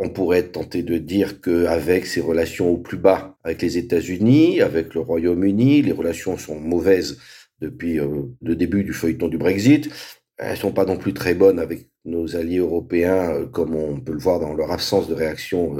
on, 0.00 0.08
pourrait 0.08 0.48
tenter 0.48 0.82
de 0.82 0.98
dire 0.98 1.40
qu'avec 1.40 2.06
ses 2.06 2.20
relations 2.20 2.70
au 2.70 2.78
plus 2.78 2.98
bas 2.98 3.36
avec 3.44 3.62
les 3.62 3.78
États-Unis, 3.78 4.60
avec 4.62 4.94
le 4.94 5.00
Royaume-Uni, 5.00 5.82
les 5.82 5.92
relations 5.92 6.36
sont 6.36 6.58
mauvaises 6.58 7.18
depuis 7.60 8.00
euh, 8.00 8.08
le 8.42 8.56
début 8.56 8.82
du 8.82 8.94
feuilleton 8.94 9.28
du 9.28 9.38
Brexit. 9.38 9.88
Elles 10.38 10.56
sont 10.56 10.72
pas 10.72 10.86
non 10.86 10.96
plus 10.96 11.12
très 11.12 11.34
bonnes 11.34 11.60
avec 11.60 11.89
nos 12.04 12.36
alliés 12.36 12.58
européens, 12.58 13.46
comme 13.52 13.74
on 13.74 14.00
peut 14.00 14.12
le 14.12 14.18
voir 14.18 14.40
dans 14.40 14.54
leur 14.54 14.70
absence 14.70 15.08
de 15.08 15.14
réaction 15.14 15.76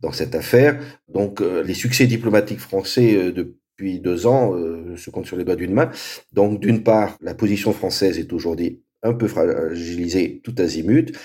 dans 0.00 0.12
cette 0.12 0.34
affaire. 0.34 0.78
Donc 1.08 1.40
les 1.40 1.74
succès 1.74 2.06
diplomatiques 2.06 2.60
français 2.60 3.32
depuis 3.32 4.00
deux 4.00 4.26
ans 4.26 4.52
se 4.96 5.10
comptent 5.10 5.26
sur 5.26 5.36
les 5.36 5.44
doigts 5.44 5.56
d'une 5.56 5.72
main. 5.72 5.90
Donc 6.32 6.60
d'une 6.60 6.82
part, 6.82 7.16
la 7.20 7.34
position 7.34 7.72
française 7.72 8.18
est 8.18 8.32
aujourd'hui 8.32 8.82
un 9.02 9.14
peu 9.14 9.28
fragilisée 9.28 10.40
tout 10.44 10.54
azimut. 10.58 11.16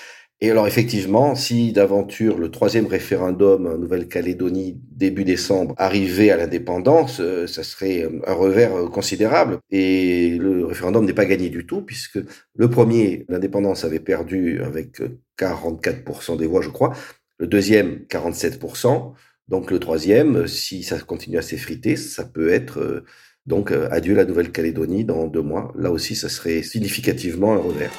Et 0.41 0.51
alors 0.51 0.67
effectivement, 0.67 1.35
si 1.35 1.73
d'aventure 1.73 2.37
le 2.37 2.49
troisième 2.49 2.87
référendum 2.87 3.67
en 3.67 3.77
Nouvelle-Calédonie 3.77 4.79
début 4.89 5.25
décembre 5.25 5.75
arrivait 5.77 6.29
à 6.29 6.37
l'indépendance, 6.37 7.19
euh, 7.19 7.45
ça 7.45 7.61
serait 7.61 8.05
euh, 8.05 8.21
un 8.25 8.33
revers 8.33 8.73
euh, 8.73 8.87
considérable. 8.87 9.59
Et 9.69 10.37
le 10.37 10.65
référendum 10.65 11.03
n'est 11.05 11.13
pas 11.13 11.25
gagné 11.25 11.49
du 11.49 11.65
tout, 11.65 11.81
puisque 11.81 12.19
le 12.55 12.69
premier, 12.69 13.25
l'indépendance 13.27 13.83
avait 13.83 13.99
perdu 13.99 14.61
avec 14.63 15.01
44% 15.37 16.37
des 16.37 16.47
voix, 16.47 16.61
je 16.61 16.69
crois. 16.69 16.93
Le 17.37 17.47
deuxième, 17.47 18.05
47%. 18.09 19.11
Donc 19.49 19.71
le 19.71 19.79
troisième, 19.79 20.47
si 20.47 20.83
ça 20.83 20.99
continue 20.99 21.37
à 21.37 21.41
s'effriter, 21.41 21.97
ça 21.97 22.23
peut 22.23 22.49
être 22.49 23.03
donc 23.45 23.71
adieu 23.71 24.13
la 24.13 24.25
Nouvelle-Calédonie 24.25 25.05
dans 25.05 25.25
deux 25.27 25.41
mois. 25.41 25.73
Là 25.75 25.91
aussi, 25.91 26.15
ça 26.15 26.29
serait 26.29 26.61
significativement 26.61 27.53
un 27.53 27.57
revers 27.57 27.91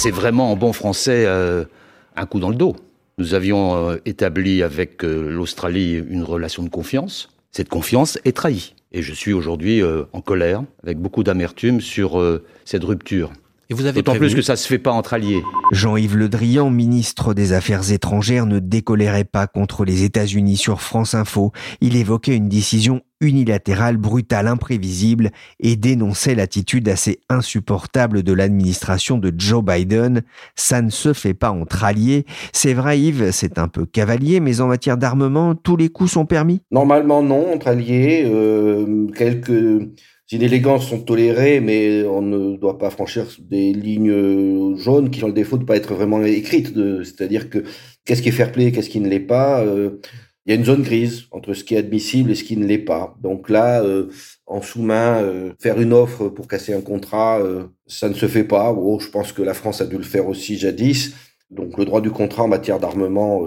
c'est 0.00 0.10
vraiment 0.10 0.50
en 0.50 0.56
bon 0.56 0.72
français 0.72 1.24
euh, 1.26 1.64
un 2.16 2.24
coup 2.24 2.40
dans 2.40 2.48
le 2.48 2.54
dos. 2.54 2.74
Nous 3.18 3.34
avions 3.34 3.76
euh, 3.76 3.96
établi 4.06 4.62
avec 4.62 5.04
euh, 5.04 5.28
l'Australie 5.28 5.92
une 5.92 6.22
relation 6.22 6.62
de 6.62 6.70
confiance. 6.70 7.28
Cette 7.52 7.68
confiance 7.68 8.18
est 8.24 8.34
trahie. 8.34 8.74
Et 8.92 9.02
je 9.02 9.12
suis 9.12 9.34
aujourd'hui 9.34 9.82
en 10.12 10.20
colère, 10.20 10.64
avec 10.82 10.98
beaucoup 10.98 11.22
d'amertume 11.22 11.80
sur 11.80 12.20
cette 12.64 12.82
rupture. 12.82 13.30
Et 13.70 13.74
vous 13.74 13.86
avez 13.86 14.02
D'autant 14.02 14.18
plus 14.18 14.34
que 14.34 14.42
ça 14.42 14.56
se 14.56 14.66
fait 14.66 14.80
pas 14.80 14.90
entre 14.90 15.14
alliés. 15.14 15.44
Jean-Yves 15.70 16.16
Le 16.16 16.28
Drian, 16.28 16.70
ministre 16.70 17.34
des 17.34 17.52
Affaires 17.52 17.92
étrangères, 17.92 18.46
ne 18.46 18.58
décolérait 18.58 19.22
pas 19.22 19.46
contre 19.46 19.84
les 19.84 20.02
États-Unis 20.02 20.56
sur 20.56 20.82
France 20.82 21.14
Info. 21.14 21.52
Il 21.80 21.94
évoquait 21.94 22.34
une 22.34 22.48
décision 22.48 23.02
unilatérale, 23.20 23.96
brutale, 23.96 24.48
imprévisible 24.48 25.30
et 25.60 25.76
dénonçait 25.76 26.34
l'attitude 26.34 26.88
assez 26.88 27.20
insupportable 27.28 28.24
de 28.24 28.32
l'administration 28.32 29.18
de 29.18 29.32
Joe 29.36 29.62
Biden. 29.64 30.22
Ça 30.56 30.82
ne 30.82 30.90
se 30.90 31.12
fait 31.12 31.34
pas 31.34 31.52
entre 31.52 31.84
alliés. 31.84 32.26
C'est 32.52 32.74
vrai 32.74 32.98
Yves, 32.98 33.30
c'est 33.30 33.56
un 33.56 33.68
peu 33.68 33.86
cavalier, 33.86 34.40
mais 34.40 34.60
en 34.60 34.66
matière 34.66 34.96
d'armement, 34.96 35.54
tous 35.54 35.76
les 35.76 35.90
coups 35.90 36.10
sont 36.10 36.26
permis? 36.26 36.60
Normalement 36.72 37.22
non, 37.22 37.54
entre 37.54 37.68
alliés. 37.68 38.24
Euh, 38.26 39.06
quelques 39.16 39.86
inélégances 40.32 40.88
sont 40.88 41.00
tolérées, 41.00 41.60
mais 41.60 42.04
on 42.04 42.22
ne 42.22 42.56
doit 42.56 42.78
pas 42.78 42.90
franchir 42.90 43.26
des 43.40 43.72
lignes 43.72 44.76
jaunes 44.76 45.10
qui 45.10 45.24
ont 45.24 45.28
le 45.28 45.32
défaut 45.32 45.58
de 45.58 45.64
pas 45.64 45.76
être 45.76 45.94
vraiment 45.94 46.22
écrites. 46.22 46.72
C'est-à-dire 47.04 47.50
que 47.50 47.64
qu'est-ce 48.04 48.22
qui 48.22 48.28
est 48.28 48.32
fair 48.32 48.52
play, 48.52 48.72
qu'est-ce 48.72 48.90
qui 48.90 49.00
ne 49.00 49.08
l'est 49.08 49.20
pas. 49.20 49.62
Euh, 49.62 50.00
il 50.46 50.50
y 50.50 50.56
a 50.56 50.58
une 50.58 50.64
zone 50.64 50.82
grise 50.82 51.24
entre 51.32 51.52
ce 51.52 51.64
qui 51.64 51.74
est 51.74 51.78
admissible 51.78 52.30
et 52.30 52.34
ce 52.34 52.44
qui 52.44 52.56
ne 52.56 52.66
l'est 52.66 52.78
pas. 52.78 53.16
Donc 53.20 53.50
là, 53.50 53.82
euh, 53.82 54.08
en 54.46 54.62
sous-main, 54.62 55.22
euh, 55.22 55.52
faire 55.60 55.80
une 55.80 55.92
offre 55.92 56.28
pour 56.28 56.48
casser 56.48 56.72
un 56.72 56.80
contrat, 56.80 57.40
ça 57.86 58.08
ne 58.08 58.14
se 58.14 58.26
fait 58.26 58.44
pas. 58.44 58.72
Oh, 58.72 58.98
je 59.00 59.08
pense 59.08 59.32
que 59.32 59.42
la 59.42 59.54
France 59.54 59.80
a 59.80 59.86
dû 59.86 59.96
le 59.96 60.02
faire 60.02 60.28
aussi 60.28 60.56
jadis. 60.56 61.14
Donc 61.50 61.76
le 61.78 61.84
droit 61.84 62.00
du 62.00 62.10
contrat 62.10 62.44
en 62.44 62.48
matière 62.48 62.78
d'armement 62.78 63.46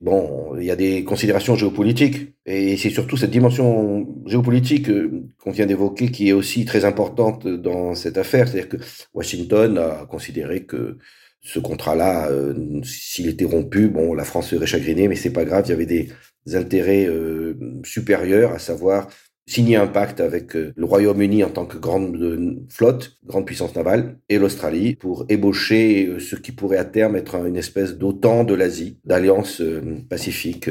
Bon, 0.00 0.54
il 0.58 0.64
y 0.64 0.70
a 0.70 0.76
des 0.76 1.04
considérations 1.04 1.56
géopolitiques 1.56 2.34
et 2.44 2.76
c'est 2.76 2.90
surtout 2.90 3.16
cette 3.16 3.30
dimension 3.30 4.06
géopolitique 4.26 4.90
euh, 4.90 5.24
qu'on 5.38 5.52
vient 5.52 5.64
d'évoquer 5.64 6.10
qui 6.10 6.28
est 6.28 6.32
aussi 6.32 6.66
très 6.66 6.84
importante 6.84 7.46
dans 7.46 7.94
cette 7.94 8.18
affaire. 8.18 8.46
C'est-à-dire 8.46 8.68
que 8.68 8.76
Washington 9.14 9.78
a 9.78 10.04
considéré 10.04 10.66
que 10.66 10.98
ce 11.40 11.60
contrat-là, 11.60 12.28
euh, 12.28 12.82
s'il 12.82 13.28
était 13.28 13.44
rompu, 13.46 13.88
bon, 13.88 14.12
la 14.12 14.24
France 14.24 14.48
serait 14.50 14.66
chagrinée, 14.66 15.08
mais 15.08 15.14
c'est 15.16 15.32
pas 15.32 15.44
grave. 15.44 15.64
Il 15.66 15.70
y 15.70 15.72
avait 15.72 15.86
des, 15.86 16.08
intérêts 16.54 17.06
euh, 17.06 17.54
supérieurs, 17.84 18.52
à 18.52 18.58
savoir 18.60 19.08
signer 19.46 19.76
un 19.76 19.86
pacte 19.86 20.20
avec 20.20 20.56
euh, 20.56 20.72
le 20.76 20.84
Royaume-Uni 20.84 21.44
en 21.44 21.50
tant 21.50 21.66
que 21.66 21.78
grande 21.78 22.16
euh, 22.16 22.56
flotte, 22.68 23.16
grande 23.24 23.46
puissance 23.46 23.74
navale, 23.74 24.18
et 24.28 24.38
l'Australie 24.38 24.96
pour 24.96 25.24
ébaucher 25.28 26.06
euh, 26.06 26.18
ce 26.18 26.36
qui 26.36 26.52
pourrait 26.52 26.78
à 26.78 26.84
terme 26.84 27.16
être 27.16 27.46
une 27.46 27.56
espèce 27.56 27.96
d'OTAN 27.96 28.44
de 28.44 28.54
l'Asie, 28.54 28.98
d'alliance 29.04 29.62
pacifique 30.08 30.68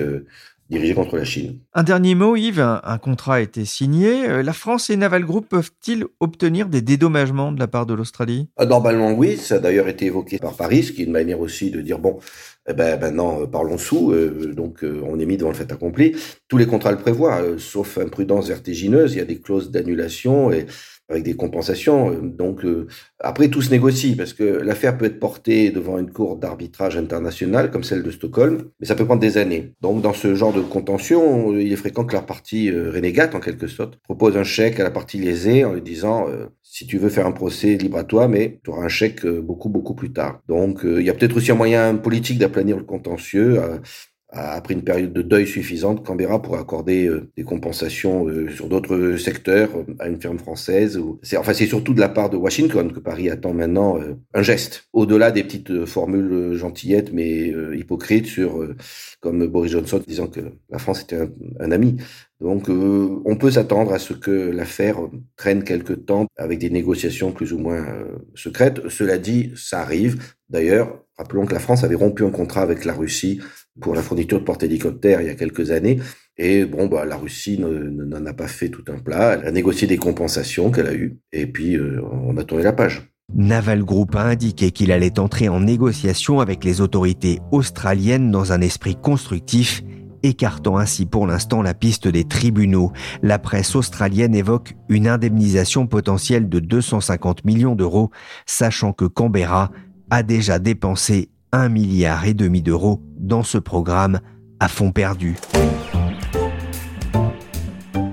dirigée 0.70 0.94
contre 0.94 1.16
la 1.16 1.26
Chine. 1.26 1.60
Un 1.74 1.84
dernier 1.84 2.16
mot, 2.16 2.36
Yves. 2.36 2.60
Un, 2.60 2.98
contrat 2.98 3.36
a 3.36 3.40
été 3.40 3.66
signé. 3.66 4.42
La 4.42 4.54
France 4.54 4.90
et 4.90 4.98
Naval 4.98 5.24
Group 5.24 5.48
peuvent-ils 5.48 6.06
obtenir 6.20 6.68
des 6.70 6.82
dédommagements 6.82 7.52
de 7.52 7.60
la 7.60 7.68
part 7.68 7.86
de 7.86 7.94
l'Australie? 7.94 8.50
Ah, 8.58 8.66
Normalement, 8.66 9.12
oui. 9.12 9.38
Ça 9.38 9.56
a 9.56 9.60
d'ailleurs 9.60 9.88
été 9.88 10.06
évoqué 10.06 10.40
par 10.40 10.56
Paris, 10.56 10.84
ce 10.84 10.92
qui 10.92 11.04
est 11.04 11.06
une 11.06 11.12
manière 11.12 11.40
aussi 11.40 11.70
de 11.70 11.82
dire, 11.82 12.00
bon, 12.00 12.18
eh 12.68 12.74
ben 12.74 13.00
maintenant 13.00 13.42
euh, 13.42 13.46
parlons 13.46 13.78
sous, 13.78 14.12
euh, 14.12 14.54
donc 14.56 14.84
euh, 14.84 15.02
on 15.06 15.20
est 15.20 15.26
mis 15.26 15.38
devant 15.38 15.50
le 15.52 15.56
fait 15.56 15.72
accompli. 15.72 16.16
Tous 16.48 16.58
les 16.58 16.66
contrats 16.66 16.92
le 16.92 16.98
prévoient, 16.98 17.42
sauf 17.58 17.98
imprudence 17.98 18.48
vertigineuse, 18.48 19.14
il 19.14 19.18
y 19.18 19.22
a 19.22 19.26
des 19.26 19.40
clauses 19.40 19.72
d'annulation 19.72 20.52
et 20.52 20.66
avec 21.10 21.24
des 21.24 21.36
compensations. 21.36 22.14
Donc 22.22 22.66
après 23.20 23.50
tout 23.50 23.62
se 23.62 23.70
négocie 23.70 24.16
parce 24.16 24.34
que 24.34 24.44
l'affaire 24.44 24.98
peut 24.98 25.06
être 25.06 25.20
portée 25.20 25.70
devant 25.72 25.98
une 25.98 26.12
cour 26.12 26.38
d'arbitrage 26.38 26.98
internationale 26.98 27.72
comme 27.72 27.84
celle 27.84 28.04
de 28.04 28.12
Stockholm, 28.12 28.70
mais 28.80 28.88
ça 28.88 28.96
peut 28.96 29.06
prendre 29.06 29.22
des 29.22 29.38
années. 29.38 29.74
Donc 29.82 30.02
dans 30.02 30.14
ce 30.14 30.36
genre 30.36 30.54
de 30.54 30.62
contention, 30.62 31.58
il 31.58 31.72
est 31.72 31.76
fréquent 31.76 32.06
que 32.06 32.16
la 32.16 32.22
partie 32.22 32.72
renégate 32.72 33.36
en 33.36 33.40
quelque 33.40 33.68
sorte 33.68 33.98
propose 34.04 34.36
un 34.38 34.44
chèque 34.44 34.80
à 34.80 34.84
la 34.84 34.92
partie 34.92 35.18
lésée 35.18 35.64
en 35.64 35.74
lui 35.74 35.82
disant 35.82 36.28
si 36.64 36.88
tu 36.88 36.98
veux 36.98 37.10
faire 37.10 37.28
un 37.28 37.32
procès 37.32 37.76
libre 37.76 37.98
à 37.98 38.04
toi, 38.04 38.28
mais 38.28 38.60
tu 38.64 38.72
auras 38.72 38.84
un 38.84 38.90
chèque 38.90 39.26
beaucoup 39.26 39.70
beaucoup 39.70 39.96
plus 39.96 40.12
tard. 40.12 40.42
Donc 40.48 40.82
il 40.84 41.04
y 41.04 41.10
a 41.10 41.14
peut-être 41.14 41.38
aussi 41.38 41.52
un 41.52 41.56
moyen 41.56 41.96
politique 41.96 42.40
d'aplanir 42.40 42.78
le 42.78 42.84
contentieux 42.84 43.60
après 44.30 44.74
une 44.74 44.84
période 44.84 45.14
de 45.14 45.22
deuil 45.22 45.48
suffisante, 45.48 46.04
Canberra 46.04 46.42
pourrait 46.42 46.60
accorder 46.60 47.06
euh, 47.06 47.30
des 47.38 47.44
compensations 47.44 48.28
euh, 48.28 48.50
sur 48.50 48.68
d'autres 48.68 49.18
secteurs 49.18 49.70
euh, 49.76 49.96
à 50.00 50.08
une 50.08 50.20
firme 50.20 50.40
française. 50.40 51.00
C'est 51.22 51.38
enfin 51.38 51.54
c'est 51.54 51.68
surtout 51.68 51.94
de 51.94 52.00
la 52.00 52.10
part 52.10 52.30
de 52.30 52.38
Washington 52.38 52.92
que 52.92 53.00
Paris 53.00 53.30
attend 53.30 53.54
maintenant 53.54 54.00
un 54.34 54.42
geste, 54.42 54.88
au-delà 54.94 55.32
des 55.32 55.44
petites 55.44 55.86
formules 55.86 56.56
gentillettes 56.56 57.14
mais 57.14 57.54
hypocrites 57.74 58.26
sur 58.26 58.68
comme 59.20 59.46
Boris 59.48 59.72
Johnson 59.72 60.02
disant 60.06 60.28
que 60.28 60.42
la 60.70 60.80
France 60.80 61.02
était 61.02 61.20
un, 61.60 61.72
ami. 61.72 61.98
Donc 62.42 62.68
on 62.70 63.36
peut 63.38 63.52
s'attendre 63.52 63.94
à 63.94 64.00
ce 64.00 64.14
que 64.14 64.32
l'affaire 64.32 64.98
traîne 65.36 65.64
quelque 65.64 65.94
temps 65.94 66.28
avec 66.38 66.60
des 66.60 66.70
négociations 66.70 67.32
plus 67.32 67.54
ou 67.54 67.60
moins 67.60 67.86
secrètes. 68.36 68.90
Cela 68.90 69.18
dit, 69.18 69.52
ça 69.56 69.82
arrive. 69.82 70.22
D'ailleurs, 70.50 71.04
rappelons 71.18 71.46
que 71.46 71.54
la 71.54 71.60
France 71.60 71.84
avait 71.84 71.96
rompu 71.96 72.24
un 72.24 72.32
contrat 72.32 72.62
avec 72.62 72.86
la 72.86 72.94
Russie 72.94 73.40
pour 73.80 73.96
la 73.96 74.02
fourniture 74.02 74.40
de 74.40 74.46
porte-hélicoptères 74.46 75.22
il 75.22 75.28
y 75.28 75.30
a 75.30 75.36
quelques 75.36 75.72
années. 75.72 76.00
Et 76.38 76.66
bon, 76.66 76.88
bah, 76.88 77.06
la 77.06 77.16
Russie 77.16 77.60
n'en 77.60 78.26
a 78.26 78.34
pas 78.34 78.48
fait 78.48 78.70
tout 78.70 78.84
un 78.88 79.00
plat. 79.00 79.36
Elle 79.36 79.48
a 79.48 79.52
négocié 79.52 79.88
des 79.88 79.98
compensations 79.98 80.70
qu'elle 80.70 80.88
a 80.88 80.94
eues. 80.94 81.18
Et 81.32 81.48
puis, 81.48 81.78
euh, 81.78 82.02
on 82.24 82.36
a 82.38 82.44
tourné 82.44 82.64
la 82.64 82.74
page. 82.74 83.10
Naval 83.34 83.84
Group 83.84 84.16
a 84.16 84.24
indiqué 84.24 84.72
qu'il 84.72 84.92
allait 84.92 85.20
entrer 85.20 85.50
en 85.50 85.62
négociation 85.62 86.40
avec 86.40 86.64
les 86.64 86.82
autorités 86.82 87.40
australiennes 87.52 88.32
dans 88.32 88.52
un 88.52 88.62
esprit 88.62 88.96
constructif, 88.96 89.82
écartant 90.24 90.78
ainsi 90.78 91.06
pour 91.06 91.26
l'instant 91.26 91.62
la 91.62 91.74
piste 91.74 92.08
des 92.08 92.26
tribunaux. 92.26 92.92
La 93.24 93.40
presse 93.40 93.76
australienne 93.76 94.36
évoque 94.36 94.76
une 94.90 95.08
indemnisation 95.08 95.88
potentielle 95.88 96.50
de 96.50 96.60
250 96.60 97.46
millions 97.46 97.76
d'euros, 97.76 98.12
sachant 98.46 98.94
que 98.94 99.06
Canberra 99.06 99.72
a 100.10 100.22
déjà 100.22 100.60
dépensé 100.60 101.30
un 101.56 101.70
milliard 101.70 102.26
et 102.26 102.34
demi 102.34 102.62
d'euros 102.62 103.02
dans 103.18 103.44
ce 103.44 103.58
programme 103.58 104.20
à 104.60 104.68
fond 104.68 104.92
perdu. 104.92 105.38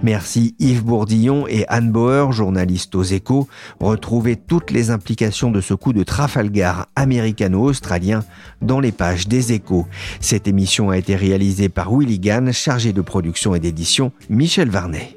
Merci 0.05 0.55
Yves 0.59 0.85
Bourdillon 0.85 1.47
et 1.49 1.65
Anne 1.69 1.91
Bauer, 1.91 2.33
journalistes 2.33 2.95
aux 2.95 3.03
échos. 3.03 3.49
Retrouvez 3.81 4.37
toutes 4.37 4.71
les 4.71 4.91
implications 4.91 5.51
de 5.51 5.61
ce 5.61 5.75
coup 5.75 5.93
de 5.93 6.03
Trafalgar 6.03 6.87
américano-australien 6.97 8.25
dans 8.61 8.81
les 8.81 8.93
pages 8.93 9.29
des 9.29 9.53
échos. 9.53 9.87
Cette 10.21 10.49
émission 10.49 10.91
a 10.91 10.99
été 10.99 11.15
réalisée 11.17 11.69
par 11.69 11.93
Willy 11.93 12.19
Gann, 12.19 12.53
chargé 12.53 12.93
de 12.93 13.01
production 13.01 13.55
et 13.55 13.61
d'édition 13.61 14.13
Michel 14.29 14.71
Varnet. 14.71 15.17